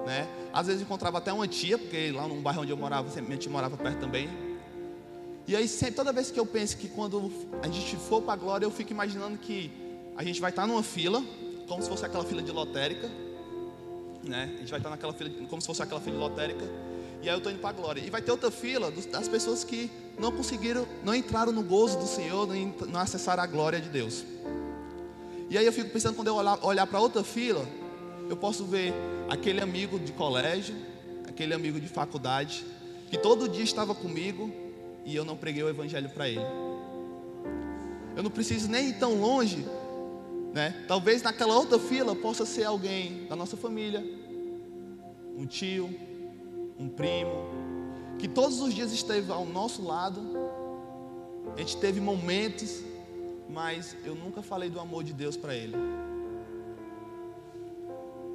[0.07, 0.29] né?
[0.53, 3.51] Às vezes encontrava até uma tia, porque lá no bairro onde eu morava, minha tia
[3.51, 4.52] morava perto também.
[5.47, 7.31] E aí, toda vez que eu penso que quando
[7.63, 9.71] a gente for para a glória, eu fico imaginando que
[10.17, 11.23] a gente vai estar numa fila,
[11.67, 13.11] como se fosse aquela fila de lotérica
[14.23, 14.51] né?
[14.55, 16.65] A gente vai estar naquela fila, como se fosse aquela fila lotérica.
[17.21, 18.01] E aí eu estou indo para a glória.
[18.01, 22.07] E vai ter outra fila das pessoas que não conseguiram, não entraram no gozo do
[22.07, 22.49] Senhor,
[22.89, 24.25] não acessaram a glória de Deus.
[25.49, 27.67] E aí eu fico pensando, quando eu olhar, olhar para outra fila,
[28.29, 28.93] eu posso ver
[29.29, 30.75] aquele amigo de colégio,
[31.29, 32.65] aquele amigo de faculdade,
[33.11, 34.51] que todo dia estava comigo
[35.05, 36.47] e eu não preguei o evangelho para ele.
[38.17, 39.65] Eu não preciso nem ir tão longe
[40.53, 40.85] Né?
[40.87, 44.05] Talvez naquela outra fila possa ser alguém da nossa família,
[45.35, 45.89] um tio,
[46.79, 47.33] um primo,
[48.19, 50.21] que todos os dias esteve ao nosso lado.
[51.57, 52.83] A gente teve momentos,
[53.49, 55.75] mas eu nunca falei do amor de Deus para ele.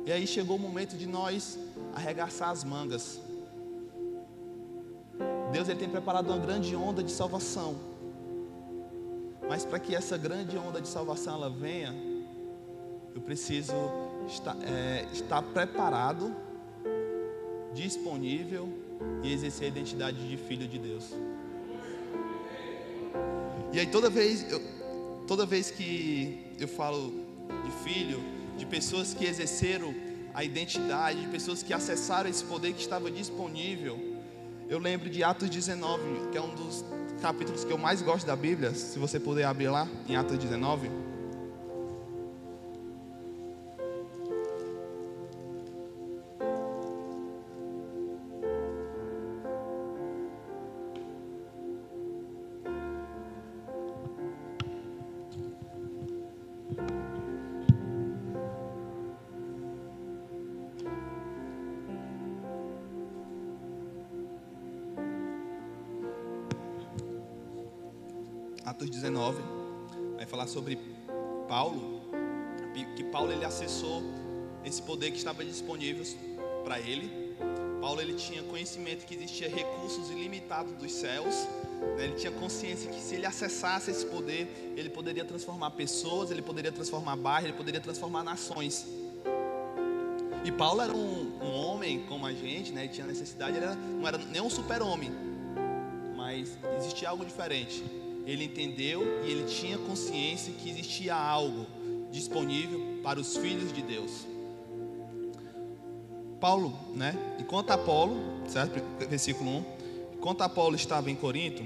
[0.06, 1.60] E aí chegou o momento de nós
[1.94, 3.20] arregaçar as mangas.
[5.52, 7.76] Deus ele tem preparado uma grande onda de salvação.
[9.48, 11.96] Mas para que essa grande onda de salvação ela venha,
[13.16, 13.74] eu preciso
[14.28, 16.36] estar, é, estar preparado,
[17.74, 18.68] disponível
[19.24, 21.14] e exercer a identidade de filho de Deus.
[23.72, 24.62] E aí toda vez, eu,
[25.28, 27.12] toda vez que eu falo
[27.64, 28.20] de filho,
[28.58, 29.94] de pessoas que exerceram
[30.34, 33.98] a identidade, de pessoas que acessaram esse poder que estava disponível,
[34.70, 36.84] eu lembro de Atos 19, que é um dos
[37.22, 38.74] capítulos que eu mais gosto da Bíblia.
[38.74, 40.90] Se você puder abrir lá, em Atos 19.
[68.68, 69.42] Atos 19,
[70.18, 70.78] vai falar sobre
[71.48, 72.02] Paulo,
[72.98, 74.04] que Paulo ele acessou
[74.66, 76.04] esse poder que estava disponível
[76.66, 77.34] para ele.
[77.80, 81.48] Paulo ele tinha conhecimento que existia recursos ilimitados dos céus.
[81.96, 82.08] Né?
[82.08, 86.72] Ele tinha consciência que se ele acessasse esse poder, ele poderia transformar pessoas, ele poderia
[86.72, 88.86] transformar bairros, ele poderia transformar nações.
[90.44, 92.84] E Paulo era um, um homem como a gente, né?
[92.84, 95.10] Ele tinha necessidade, ele era, não era nem um super-homem,
[96.18, 97.82] mas existia algo diferente
[98.28, 101.66] ele entendeu e ele tinha consciência que existia algo
[102.12, 104.28] disponível para os filhos de Deus.
[106.40, 107.16] Paulo, né?
[107.40, 108.84] Enquanto Apolo, certo?
[109.10, 109.66] Versículo 1.
[110.16, 111.64] Enquanto Apolo estava em Corinto,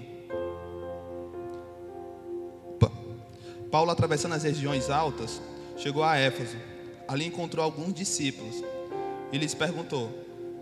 [3.71, 5.41] Paulo atravessando as regiões altas,
[5.77, 6.57] chegou a Éfeso.
[7.07, 8.63] Ali encontrou alguns discípulos
[9.31, 10.11] e lhes perguntou: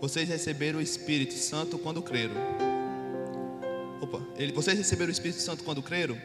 [0.00, 2.69] Vocês receberam o Espírito Santo quando creram?
[4.40, 6.16] Ele, vocês receberam o Espírito Santo quando creram?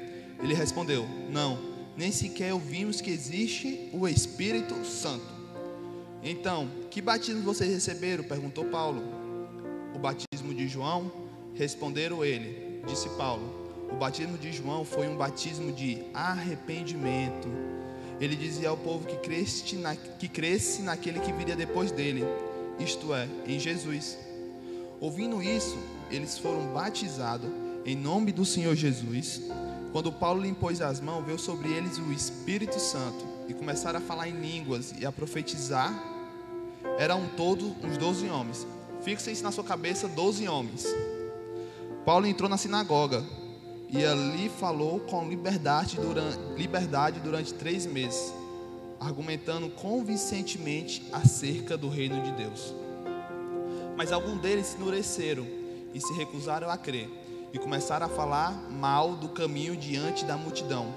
[0.41, 1.59] Ele respondeu: Não,
[1.97, 5.25] nem sequer ouvimos que existe o Espírito Santo.
[6.23, 8.23] Então, que batismo vocês receberam?
[8.23, 9.03] perguntou Paulo.
[9.93, 11.11] O batismo de João?
[11.55, 13.53] Responderam ele, disse Paulo.
[13.91, 17.49] O batismo de João foi um batismo de arrependimento.
[18.21, 22.23] Ele dizia ao povo que cresce, na, que cresce naquele que viria depois dele,
[22.79, 24.17] isto é, em Jesus.
[25.01, 25.77] Ouvindo isso,
[26.09, 29.41] eles foram batizados em nome do Senhor Jesus.
[29.91, 34.01] Quando Paulo lhe impôs as mãos, veio sobre eles o Espírito Santo e começaram a
[34.01, 35.93] falar em línguas e a profetizar.
[36.97, 38.65] Eram todos uns doze homens.
[39.03, 40.85] Fixem isso na sua cabeça, doze homens.
[42.03, 43.23] Paulo entrou na sinagoga
[43.89, 48.33] e ali falou com liberdade durante, liberdade durante três meses,
[48.99, 52.73] argumentando convincentemente acerca do reino de Deus.
[53.95, 55.45] Mas alguns deles se endureceram
[55.93, 57.24] e se recusaram a crer
[57.55, 60.93] e começaram a falar mal do caminho diante da multidão.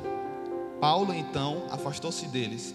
[0.81, 2.75] Paulo então afastou-se deles,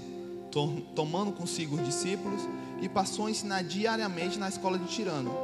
[0.96, 2.48] tomando consigo os discípulos
[2.82, 5.36] e passou a ensinar diariamente na escola de Tirano.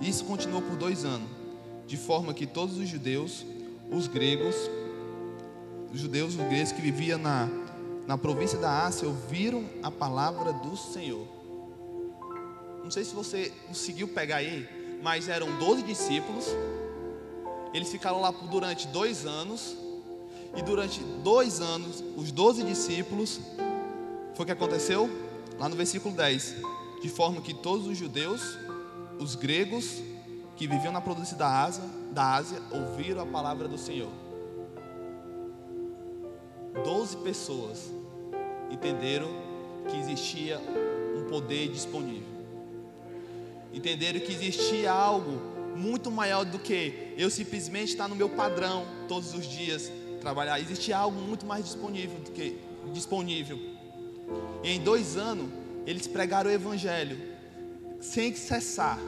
[0.00, 1.28] Isso continuou por dois anos,
[1.86, 3.44] de forma que todos os judeus,
[3.90, 4.56] os gregos,
[5.92, 7.46] os judeus, os gregos que viviam na,
[8.06, 11.28] na província da Ásia ouviram a palavra do Senhor.
[12.82, 14.66] Não sei se você conseguiu pegar aí,
[15.02, 16.46] mas eram 12 discípulos
[17.72, 19.76] eles ficaram lá durante dois anos.
[20.54, 23.40] E durante dois anos, os doze discípulos,
[24.34, 25.08] foi o que aconteceu?
[25.58, 26.56] Lá no versículo 10.
[27.00, 28.58] De forma que todos os judeus,
[29.18, 30.02] os gregos,
[30.56, 34.10] que viviam na província da Ásia, da Ásia, ouviram a palavra do Senhor.
[36.84, 37.90] Doze pessoas
[38.70, 39.28] entenderam
[39.90, 40.60] que existia
[41.16, 42.28] um poder disponível.
[43.72, 49.34] Entenderam que existia algo muito maior do que eu simplesmente estar no meu padrão todos
[49.34, 50.60] os dias trabalhar.
[50.60, 52.58] Existe algo muito mais disponível do que
[52.92, 53.58] disponível.
[54.62, 55.50] E em dois anos
[55.86, 57.18] eles pregaram o evangelho
[58.00, 58.98] sem cessar.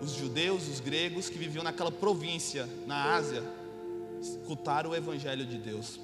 [0.00, 3.42] Os judeus, os gregos que viviam naquela província na Ásia,
[4.20, 5.98] escutaram o evangelho de Deus.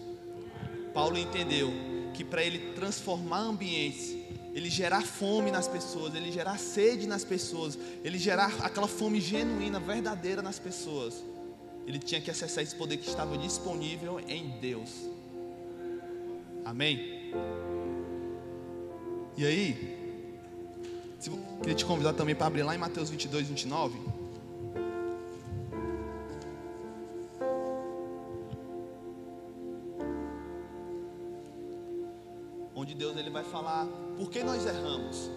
[0.94, 1.70] Paulo entendeu
[2.14, 4.16] que para ele transformar ambientes
[4.54, 9.80] ele gerar fome nas pessoas, ele gerar sede nas pessoas, ele gerar aquela fome genuína,
[9.80, 11.24] verdadeira nas pessoas.
[11.86, 14.90] Ele tinha que acessar esse poder que estava disponível em Deus.
[16.64, 17.32] Amém?
[19.36, 19.98] E aí,
[21.60, 24.21] queria te convidar também para abrir lá em Mateus 22, 29.
[33.02, 33.84] Deus ele vai falar
[34.16, 35.28] por que nós erramos.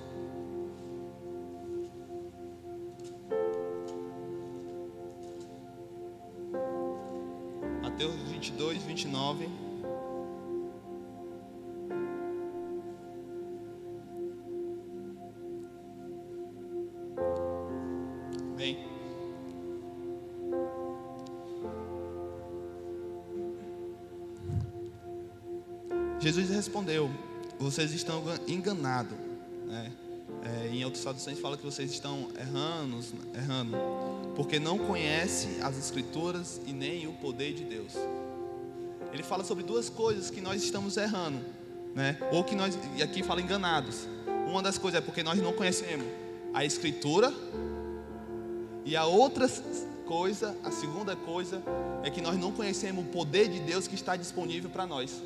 [7.81, 9.64] Mateus 22, 29.
[27.75, 29.17] Vocês estão enganados.
[29.65, 29.91] Né?
[30.45, 33.03] É, em outras traduções fala que vocês estão errando,
[33.35, 33.75] errando,
[34.33, 37.91] porque não conhecem as Escrituras e nem o poder de Deus.
[39.11, 41.41] Ele fala sobre duas coisas que nós estamos errando,
[41.93, 42.17] né?
[42.31, 44.07] Ou que nós, e aqui fala enganados.
[44.47, 46.07] Uma das coisas é porque nós não conhecemos
[46.53, 47.33] a Escritura,
[48.85, 49.49] e a outra
[50.05, 51.61] coisa, a segunda coisa,
[52.03, 55.21] é que nós não conhecemos o poder de Deus que está disponível para nós.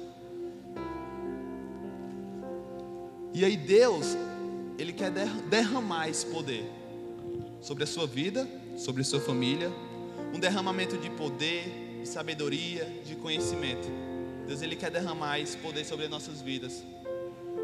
[3.39, 4.17] E aí Deus,
[4.77, 5.09] Ele quer
[5.49, 6.69] derramar esse poder
[7.61, 8.45] sobre a sua vida,
[8.77, 9.71] sobre a sua família,
[10.35, 13.87] um derramamento de poder, de sabedoria, de conhecimento.
[14.45, 16.83] Deus, Ele quer derramar esse poder sobre as nossas vidas,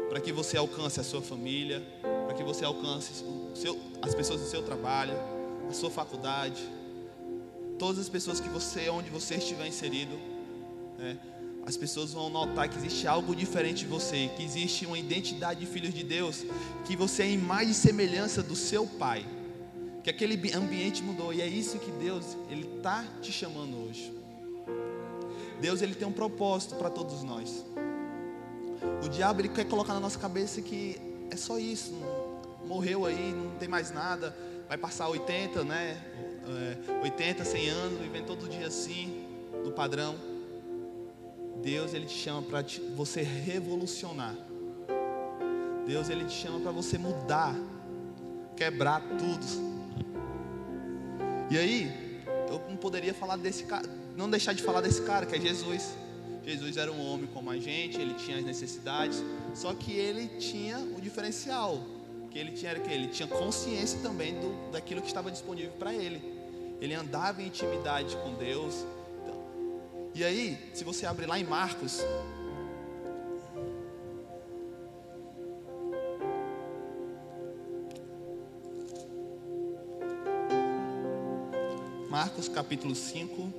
[0.08, 1.82] para que você alcance a sua família,
[2.24, 3.22] para que você alcance
[3.54, 5.12] seu, as pessoas do seu trabalho,
[5.68, 6.66] a sua faculdade,
[7.78, 10.18] todas as pessoas que você, onde você estiver inserido,
[10.98, 11.16] é,
[11.66, 15.66] as pessoas vão notar que existe algo diferente de você, que existe uma identidade de
[15.66, 16.44] filhos de Deus,
[16.84, 19.26] que você é imagem e semelhança do seu Pai,
[20.04, 24.14] que aquele ambiente mudou e é isso que Deus ele está te chamando hoje.
[25.60, 27.64] Deus ele tem um propósito para todos nós.
[29.04, 30.96] O diabo ele quer colocar na nossa cabeça que
[31.32, 31.92] é só isso,
[32.64, 34.36] morreu aí, não tem mais nada,
[34.68, 36.00] vai passar 80, né?
[36.46, 39.24] É, 80, 100 anos, vivendo todo dia assim,
[39.64, 40.35] no padrão.
[41.66, 44.36] Deus ele te chama para você revolucionar.
[45.84, 47.56] Deus ele te chama para você mudar,
[48.56, 49.44] quebrar tudo.
[51.50, 53.84] E aí, eu não poderia falar desse cara,
[54.16, 55.96] não deixar de falar desse cara que é Jesus.
[56.44, 59.20] Jesus era um homem como a gente, ele tinha as necessidades,
[59.52, 61.80] só que ele tinha o diferencial,
[62.30, 65.92] que ele tinha era que ele tinha consciência também do, daquilo que estava disponível para
[65.92, 66.22] ele.
[66.80, 68.86] Ele andava em intimidade com Deus,
[70.18, 72.00] e aí, se você abrir lá em Marcos,
[82.08, 83.52] Marcos capítulo 5.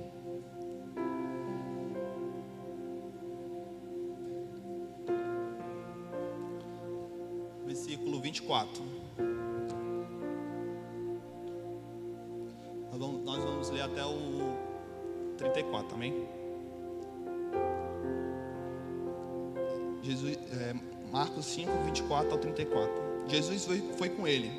[7.66, 8.82] Versículo 24.
[12.90, 14.56] Nós vamos, nós vamos ler até o
[15.36, 16.37] 34, amém?
[20.08, 20.74] Jesus, é,
[21.12, 22.90] Marcos 5, 24 ao 34.
[23.28, 24.50] Jesus foi, foi com ele.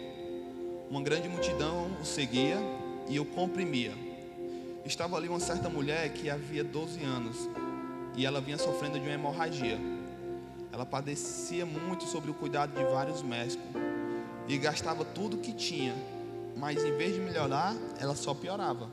[0.91, 2.57] Uma grande multidão o seguia
[3.07, 3.91] e o comprimia.
[4.85, 7.49] Estava ali uma certa mulher que havia 12 anos
[8.15, 9.79] e ela vinha sofrendo de uma hemorragia.
[10.71, 13.65] Ela padecia muito sobre o cuidado de vários médicos
[14.47, 15.95] e gastava tudo que tinha,
[16.55, 18.87] mas em vez de melhorar, ela só piorava.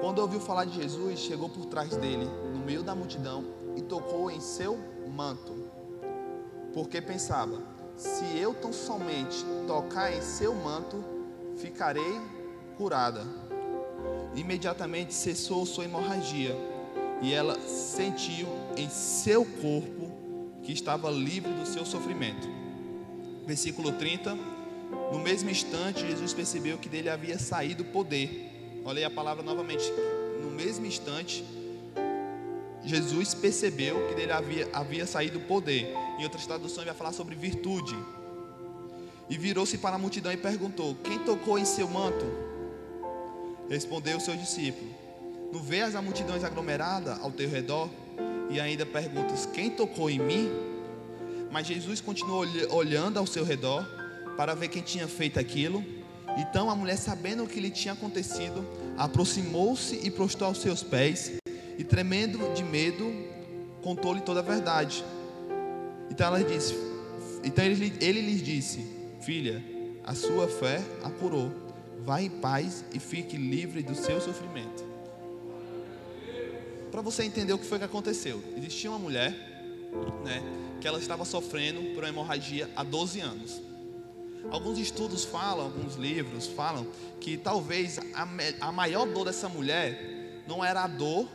[0.00, 3.44] Quando ouviu falar de Jesus, chegou por trás dele, no meio da multidão,
[3.76, 5.52] e tocou em seu manto,
[6.72, 7.62] porque pensava:
[7.96, 11.04] se eu tão somente tocar em seu manto,
[11.56, 12.20] ficarei
[12.76, 13.24] curada.
[14.34, 16.56] Imediatamente cessou sua hemorragia
[17.20, 20.10] e ela sentiu em seu corpo
[20.62, 22.48] que estava livre do seu sofrimento.
[23.46, 24.36] Versículo 30.
[25.12, 28.80] No mesmo instante, Jesus percebeu que dele havia saído poder.
[28.84, 29.84] Olha aí a palavra novamente.
[30.42, 31.44] No mesmo instante,
[32.84, 35.92] Jesus percebeu que dele havia, havia saído poder.
[36.18, 37.96] Em outras traduções vai falar sobre virtude.
[39.30, 42.24] E virou-se para a multidão e perguntou: Quem tocou em seu manto?
[43.68, 44.90] Respondeu o seu discípulo:
[45.52, 47.88] Não vês a multidão aglomerada ao teu redor?
[48.50, 50.50] E ainda perguntas: Quem tocou em mim?
[51.50, 53.86] Mas Jesus continuou olhando ao seu redor
[54.36, 55.84] para ver quem tinha feito aquilo.
[56.36, 61.41] Então a mulher, sabendo o que lhe tinha acontecido, aproximou-se e prostrou aos seus pés
[61.78, 63.12] e tremendo de medo,
[63.82, 65.04] contou-lhe toda a verdade.
[66.10, 66.74] Então ela disse,
[67.42, 68.86] então ele, ele lhes disse:
[69.20, 69.62] Filha,
[70.04, 71.50] a sua fé a curou.
[72.04, 74.84] Vá em paz e fique livre do seu sofrimento.
[76.90, 79.30] Para você entender o que foi que aconteceu, existia uma mulher
[80.24, 80.42] né,
[80.80, 83.62] que ela estava sofrendo por uma hemorragia há 12 anos.
[84.50, 86.86] Alguns estudos falam, alguns livros falam
[87.20, 88.28] que talvez a,
[88.66, 91.28] a maior dor dessa mulher não era a dor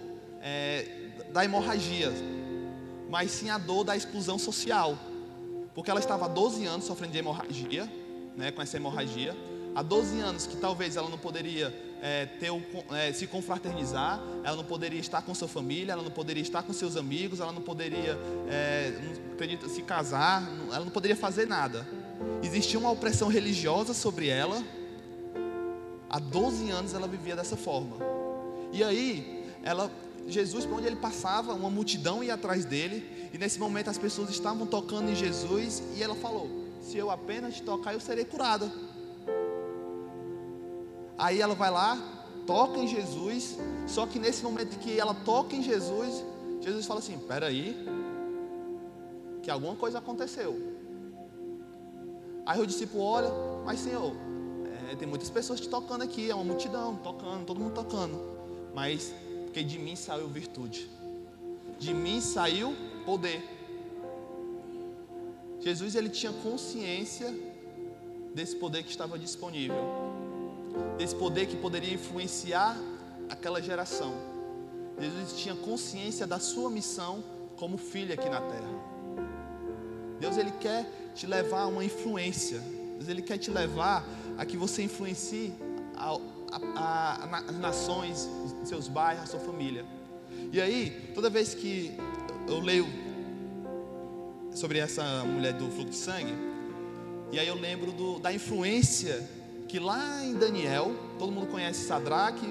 [0.48, 0.86] é,
[1.34, 2.12] da hemorragia,
[3.10, 4.98] mas sim a dor da exclusão social,
[5.76, 7.92] porque ela estava há 12 anos sofrendo de hemorragia,
[8.36, 9.36] né, com essa hemorragia,
[9.76, 12.52] há 12 anos que talvez ela não poderia é, ter
[12.92, 16.72] é, se confraternizar, ela não poderia estar com sua família, ela não poderia estar com
[16.72, 18.18] seus amigos, ela não poderia
[18.50, 18.94] é,
[19.62, 21.86] não, se casar, ela não poderia fazer nada.
[22.42, 24.64] Existia uma opressão religiosa sobre ela.
[26.10, 27.98] Há 12 anos ela vivia dessa forma.
[28.72, 29.92] E aí, ela,
[30.28, 33.30] Jesus, por onde ele passava, uma multidão ia atrás dele.
[33.34, 35.82] E nesse momento as pessoas estavam tocando em Jesus.
[35.96, 36.50] E ela falou:
[36.82, 38.72] Se eu apenas te tocar, eu serei curada.
[41.18, 41.98] Aí ela vai lá,
[42.46, 43.58] toca em Jesus.
[43.88, 46.24] Só que nesse momento que ela toca em Jesus,
[46.62, 47.76] Jesus fala assim: Peraí,
[49.42, 50.76] que alguma coisa aconteceu.
[52.46, 53.30] Aí o discípulo olha,
[53.66, 54.14] mas Senhor,
[54.90, 58.18] é, tem muitas pessoas te tocando aqui, é uma multidão, tocando, todo mundo tocando.
[58.74, 59.14] Mas,
[59.58, 60.88] porque de mim saiu virtude,
[61.80, 63.42] de mim saiu poder.
[65.60, 67.34] Jesus ele tinha consciência
[68.36, 69.84] desse poder que estava disponível,
[71.00, 72.78] desse poder que poderia influenciar
[73.32, 74.14] aquela geração.
[75.00, 77.24] Jesus tinha consciência da sua missão
[77.56, 78.76] como filho aqui na terra.
[80.20, 80.86] Deus ele quer
[81.16, 82.60] te levar a uma influência.
[82.98, 84.06] Deus ele quer te levar
[84.38, 85.52] a que você influencie
[85.96, 86.16] a,
[86.52, 88.30] as nações,
[88.64, 89.86] seus bairros, a sua família.
[90.52, 91.98] E aí, toda vez que
[92.48, 92.88] eu leio
[94.54, 96.34] sobre essa mulher do fluxo de sangue,
[97.32, 99.28] e aí eu lembro do, da influência
[99.68, 102.48] que lá em Daniel, todo mundo conhece Sadraque,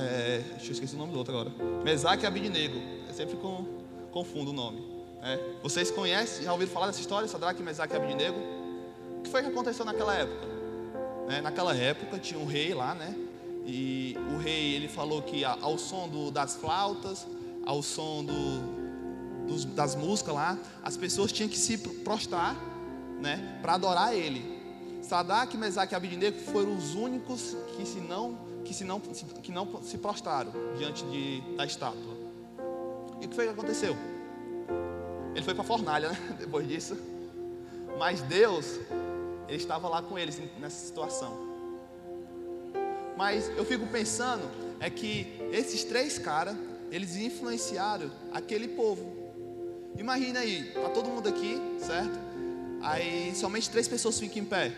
[0.00, 1.50] é, deixa eu esquecer o nome do outro agora,
[1.82, 2.78] Mesaque e Abidnego,
[3.08, 3.64] eu sempre com,
[4.10, 4.98] confundo o nome.
[5.22, 5.38] É.
[5.62, 8.38] Vocês conhecem, já ouviram falar dessa história, Sadraque, Mesaque e Abednego?
[9.18, 10.46] O que foi que aconteceu naquela época?
[11.30, 13.14] É, naquela época tinha um rei lá, né?
[13.70, 17.26] E o rei ele falou que ao som do, das flautas,
[17.66, 22.56] ao som do, dos, das músicas lá, as pessoas tinham que se prostrar,
[23.20, 23.58] né?
[23.60, 24.56] Para adorar ele.
[25.02, 29.82] Sadraque, Mesaque e Abednego foram os únicos que se não que se não que não
[29.82, 32.16] se prostraram diante de, da estátua.
[33.20, 33.94] E o que foi que aconteceu?
[35.34, 36.18] Ele foi para a fornalha, né?
[36.40, 36.96] Depois disso.
[37.98, 38.80] Mas Deus,
[39.46, 41.47] Ele estava lá com eles nessa situação.
[43.18, 44.48] Mas eu fico pensando
[44.78, 46.56] é que esses três caras,
[46.88, 49.04] eles influenciaram aquele povo.
[49.98, 52.16] Imagina aí, tá todo mundo aqui, certo?
[52.80, 54.72] Aí somente três pessoas ficam em pé.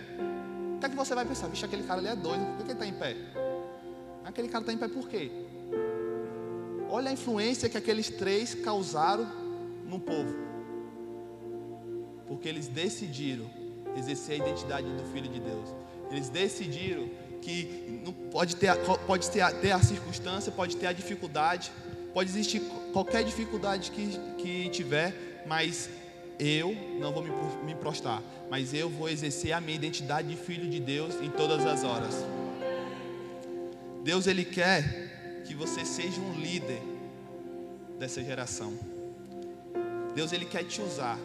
[0.77, 1.49] O que é que você vai pensar?
[1.49, 3.15] Vixe, aquele cara ali é doido, por que ele está em pé?
[4.25, 5.31] Aquele cara está em pé por quê?
[6.89, 9.31] Olha a influência que aqueles três causaram
[9.85, 10.51] no povo
[12.27, 13.51] porque eles decidiram
[13.97, 15.75] exercer a identidade do Filho de Deus.
[16.13, 17.11] Eles decidiram
[17.43, 18.75] que não pode ter,
[19.07, 21.73] pode ter, ter a circunstância, pode ter a dificuldade,
[22.13, 22.61] pode existir
[22.93, 25.89] qualquer dificuldade que, que tiver, mas
[26.39, 27.31] eu não vou me,
[27.65, 31.67] me prostrar, mas eu vou exercer a minha identidade de filho de Deus em todas
[31.67, 32.15] as horas.
[34.03, 36.81] Deus ele quer que você seja um líder
[37.99, 38.73] dessa geração.
[40.15, 41.19] Deus ele quer te usar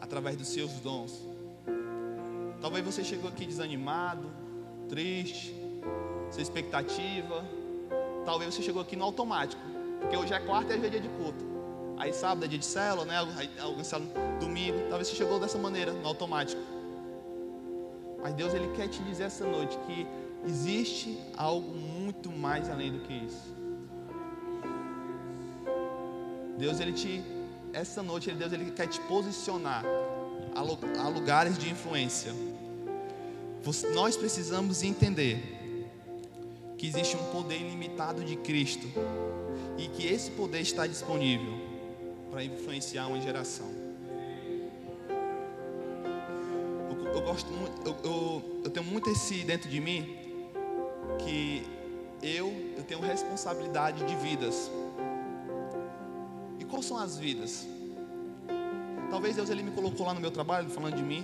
[0.00, 1.12] através dos seus dons.
[2.60, 4.30] Talvez você chegou aqui desanimado,
[4.92, 5.54] triste,
[6.30, 7.42] sem expectativa.
[8.26, 9.62] Talvez você chegou aqui no automático,
[9.98, 11.42] porque hoje é quarta e hoje é dia de culto.
[11.96, 13.14] Aí sábado é dia de célula, né?
[13.84, 14.78] Célula domingo.
[14.90, 16.60] Talvez você chegou dessa maneira, no automático.
[18.22, 20.06] Mas Deus ele quer te dizer essa noite que
[20.46, 23.50] existe algo muito mais além do que isso.
[26.58, 27.24] Deus ele te
[27.72, 29.84] essa noite Deus ele quer te posicionar
[30.54, 32.51] a lugares de influência.
[33.94, 35.40] Nós precisamos entender
[36.76, 38.86] que existe um poder ilimitado de Cristo
[39.78, 41.54] e que esse poder está disponível
[42.30, 43.70] para influenciar uma geração.
[46.90, 50.16] Eu, eu gosto muito, eu, eu, eu tenho muito esse dentro de mim
[51.24, 51.62] que
[52.22, 54.70] eu, eu tenho responsabilidade de vidas
[56.72, 57.68] quais são as vidas?
[59.10, 61.22] Talvez Deus ele me colocou lá no meu trabalho, falando de mim,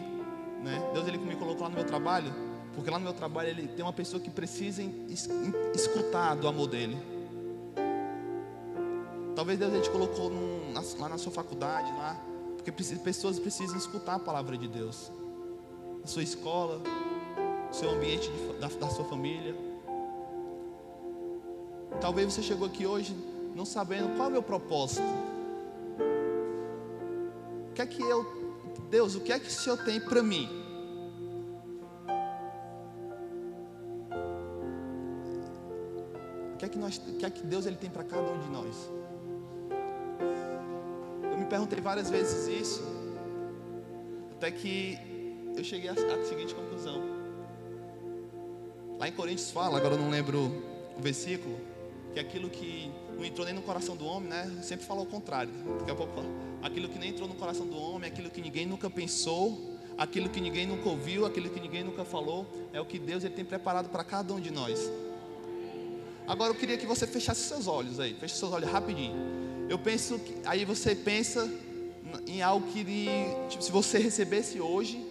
[0.62, 0.90] né?
[0.92, 2.32] Deus ele me colocou lá no meu trabalho,
[2.74, 4.82] porque lá no meu trabalho ele tem uma pessoa que precisa
[5.74, 6.96] escutar do amor dele.
[9.34, 12.20] Talvez Deus ele te colocou num, lá na sua faculdade, lá,
[12.56, 15.12] porque pessoas precisam escutar a palavra de Deus.
[16.00, 16.80] Na sua escola,
[17.68, 19.54] no seu ambiente de, da, da sua família.
[22.00, 23.16] Talvez você chegou aqui hoje
[23.54, 25.02] não sabendo qual é o meu propósito.
[27.78, 28.47] que é que eu,
[28.90, 30.48] Deus, o que é que o Senhor tem para mim?
[36.54, 38.38] O que é que, nós, o que é que Deus ele tem para cada um
[38.40, 38.90] de nós?
[41.30, 42.82] Eu me perguntei várias vezes isso,
[44.32, 44.98] até que
[45.56, 47.00] eu cheguei à, à seguinte conclusão.
[48.98, 50.50] Lá em Coríntios fala, agora eu não lembro
[50.96, 51.60] o versículo,
[52.12, 54.58] que aquilo que não entrou nem no coração do homem, né?
[54.62, 55.52] Sempre fala o contrário.
[55.78, 56.47] Daqui a pouco fala.
[56.78, 60.40] Aquilo que nem entrou no coração do homem, aquilo que ninguém nunca pensou, aquilo que
[60.40, 63.88] ninguém nunca ouviu, aquilo que ninguém nunca falou, é o que Deus ele tem preparado
[63.88, 64.88] para cada um de nós.
[66.24, 69.12] Agora eu queria que você fechasse seus olhos aí, feche seus olhos rapidinho.
[69.68, 71.52] Eu penso que aí você pensa
[72.28, 72.86] em algo que
[73.48, 75.04] tipo, se você recebesse hoje,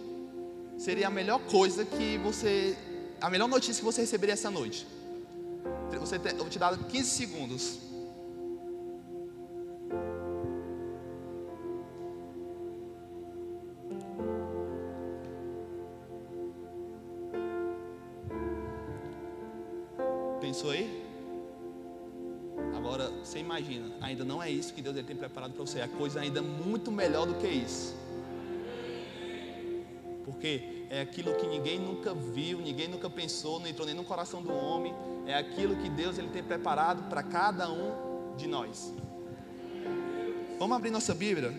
[0.78, 2.78] seria a melhor coisa que você,
[3.20, 4.86] a melhor notícia que você receberia essa noite.
[6.00, 7.87] Você, eu vou te dar 15 segundos.
[23.68, 26.90] Imagina, ainda não é isso que Deus tem preparado para você, é coisa ainda muito
[26.90, 27.94] melhor do que isso.
[30.24, 34.42] Porque é aquilo que ninguém nunca viu, ninguém nunca pensou, não entrou nem no coração
[34.42, 34.94] do homem,
[35.26, 38.92] é aquilo que Deus ele tem preparado para cada um de nós.
[40.58, 41.52] Vamos abrir nossa Bíblia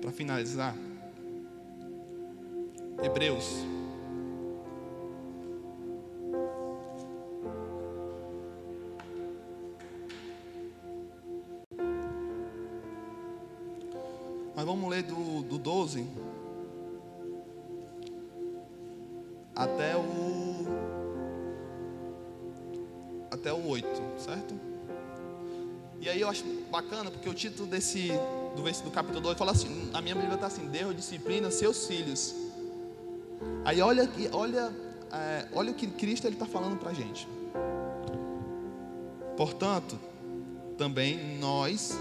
[0.00, 0.76] para finalizar.
[3.02, 3.73] Hebreus
[15.54, 16.06] do, do 12
[19.54, 20.64] até o
[23.30, 23.88] até o 8,
[24.18, 24.54] certo?
[26.00, 28.08] E aí eu acho bacana porque o título desse
[28.56, 32.34] do, do capítulo 2 fala assim, a minha Bíblia está assim, Deus disciplina seus filhos.
[33.64, 34.72] Aí olha, olha,
[35.12, 37.26] é, olha o que Cristo está falando para a gente.
[39.36, 39.98] Portanto,
[40.78, 41.98] também nós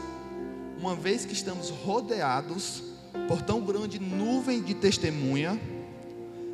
[0.78, 2.93] uma vez que estamos rodeados
[3.28, 5.60] por tão grande nuvem de testemunha,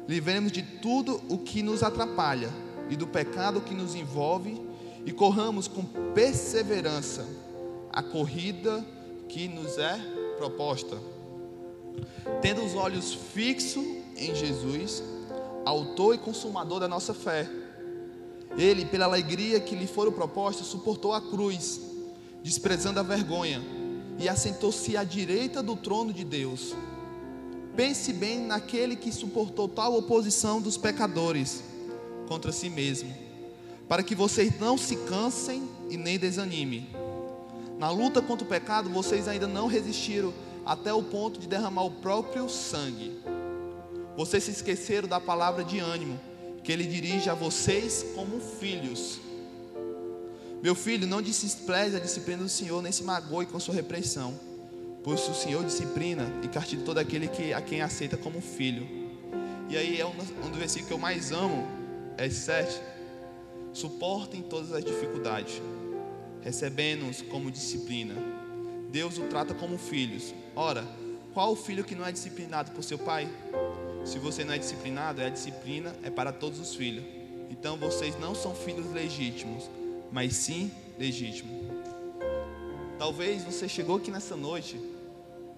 [0.07, 2.49] livremos de tudo o que nos atrapalha
[2.89, 4.59] e do pecado que nos envolve
[5.05, 5.83] e corramos com
[6.13, 7.27] perseverança
[7.91, 8.85] a corrida
[9.27, 9.97] que nos é
[10.37, 10.97] proposta.
[12.41, 13.85] Tendo os olhos fixos
[14.15, 15.03] em Jesus,
[15.65, 17.47] autor e consumador da nossa fé.
[18.57, 21.81] Ele, pela alegria que lhe fora proposta, suportou a cruz,
[22.43, 23.78] desprezando a vergonha
[24.19, 26.75] e assentou-se à direita do trono de Deus.
[27.75, 31.63] Pense bem naquele que suportou tal oposição dos pecadores
[32.27, 33.13] contra si mesmo,
[33.87, 36.89] para que vocês não se cansem e nem desanimem.
[37.77, 40.33] Na luta contra o pecado, vocês ainda não resistiram
[40.65, 43.17] até o ponto de derramar o próprio sangue.
[44.17, 46.19] Vocês se esqueceram da palavra de ânimo
[46.61, 49.19] que ele dirige a vocês como filhos.
[50.61, 54.37] Meu filho, não despreze a disciplina do Senhor, nem se magoe com sua repreensão,
[55.01, 58.85] pois o Senhor disciplina e castiga todo aquele que, a quem aceita como filho.
[59.69, 60.11] E aí é um,
[60.45, 61.65] um dos versículos que eu mais amo,
[62.17, 62.81] é esse 7.
[63.71, 65.61] Suportem todas as dificuldades,
[66.41, 68.15] recebendo-os como disciplina.
[68.91, 70.33] Deus o trata como filhos.
[70.55, 70.85] Ora,
[71.33, 73.29] qual o filho que não é disciplinado por seu pai?
[74.03, 77.05] Se você não é disciplinado, é a disciplina é para todos os filhos.
[77.49, 79.69] Então vocês não são filhos legítimos,
[80.11, 81.69] mas sim legítimo.
[82.97, 84.79] Talvez você chegou aqui nessa noite,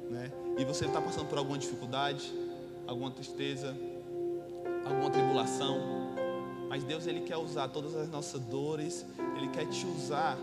[0.09, 2.31] né, e você está passando por alguma dificuldade,
[2.85, 3.75] alguma tristeza,
[4.85, 5.79] alguma tribulação,
[6.69, 9.05] mas Deus ele quer usar todas as nossas dores,
[9.37, 10.37] ele quer te usar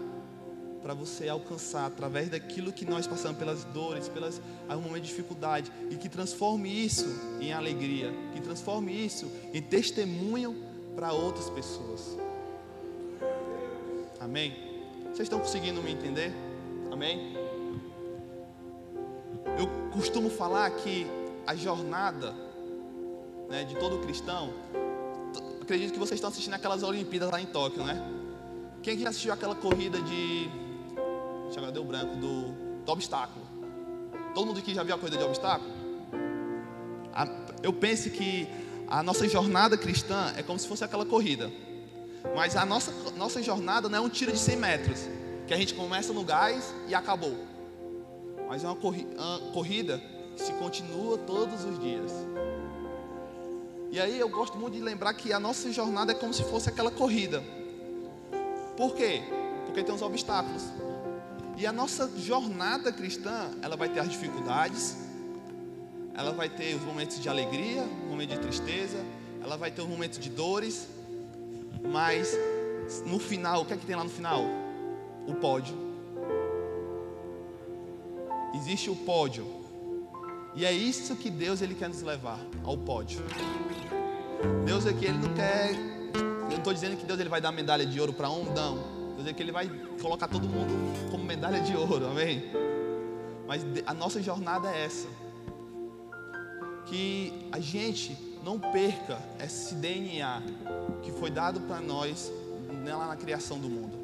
[0.82, 5.72] para você alcançar através daquilo que nós passamos pelas dores, pelas algum momento de dificuldade
[5.90, 7.06] e que transforme isso
[7.40, 10.56] em alegria, que transforme isso em testemunho
[10.94, 12.16] para outras pessoas.
[14.38, 14.54] Amém?
[15.06, 16.32] Vocês estão conseguindo me entender?
[16.92, 17.34] Amém?
[19.58, 21.08] Eu costumo falar que
[21.44, 22.32] a jornada
[23.48, 24.54] né, de todo cristão,
[25.60, 28.00] acredito que vocês estão assistindo aquelas Olimpíadas lá em Tóquio, né?
[28.80, 30.48] Quem já assistiu aquela corrida de.
[31.46, 32.52] Deixa eu deu branco, do,
[32.84, 33.44] do obstáculo?
[34.36, 35.72] Todo mundo aqui já viu a corrida de obstáculo?
[37.60, 38.46] Eu penso que
[38.86, 41.50] a nossa jornada cristã é como se fosse aquela corrida.
[42.34, 45.00] Mas a nossa, nossa jornada não é um tiro de 100 metros,
[45.46, 47.36] que a gente começa no gás e acabou.
[48.48, 50.00] Mas é uma, corri uma corrida
[50.36, 52.12] que se continua todos os dias.
[53.90, 56.68] E aí eu gosto muito de lembrar que a nossa jornada é como se fosse
[56.68, 57.42] aquela corrida.
[58.76, 59.22] Por quê?
[59.64, 60.62] Porque tem os obstáculos.
[61.56, 64.96] E a nossa jornada cristã, ela vai ter as dificuldades,
[66.14, 68.98] ela vai ter os momentos de alegria, momentos de tristeza,
[69.42, 70.86] ela vai ter os momentos de dores,
[71.86, 72.36] mas
[73.06, 74.42] no final, o que é que tem lá no final?
[75.26, 75.76] O pódio.
[78.54, 79.46] Existe o pódio.
[80.54, 83.20] E é isso que Deus ele quer nos levar ao pódio.
[84.64, 85.72] Deus aqui ele não quer.
[86.50, 88.78] Eu estou dizendo que Deus ele vai dar medalha de ouro para um, não.
[89.16, 89.68] Deus é que ele vai
[90.00, 90.72] colocar todo mundo
[91.10, 92.44] como medalha de ouro, amém?
[93.46, 95.08] Mas a nossa jornada é essa.
[96.86, 100.42] Que a gente não perca esse DNA
[101.02, 102.32] que foi dado para nós
[102.94, 103.98] lá na criação do mundo.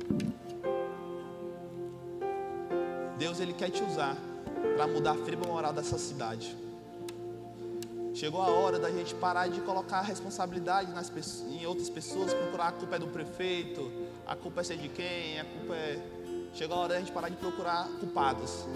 [3.19, 4.17] Deus ele quer te usar
[4.77, 6.57] para mudar a fibra moral dessa cidade.
[8.15, 11.11] Chegou a hora da gente parar de colocar a responsabilidade nas
[11.51, 13.91] em outras pessoas, procurar a culpa é do prefeito,
[14.27, 15.99] a culpa é ser de quem, a culpa é.
[16.55, 18.67] Chegou a hora da gente parar de procurar culpados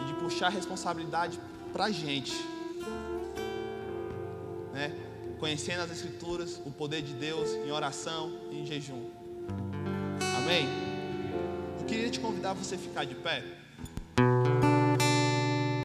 [0.00, 1.38] e de puxar a responsabilidade
[1.72, 2.32] para a gente,
[4.72, 5.11] né?
[5.42, 9.10] Conhecendo as Escrituras, o poder de Deus em oração e em jejum.
[10.36, 10.68] Amém?
[11.80, 13.42] Eu queria te convidar a você ficar de pé.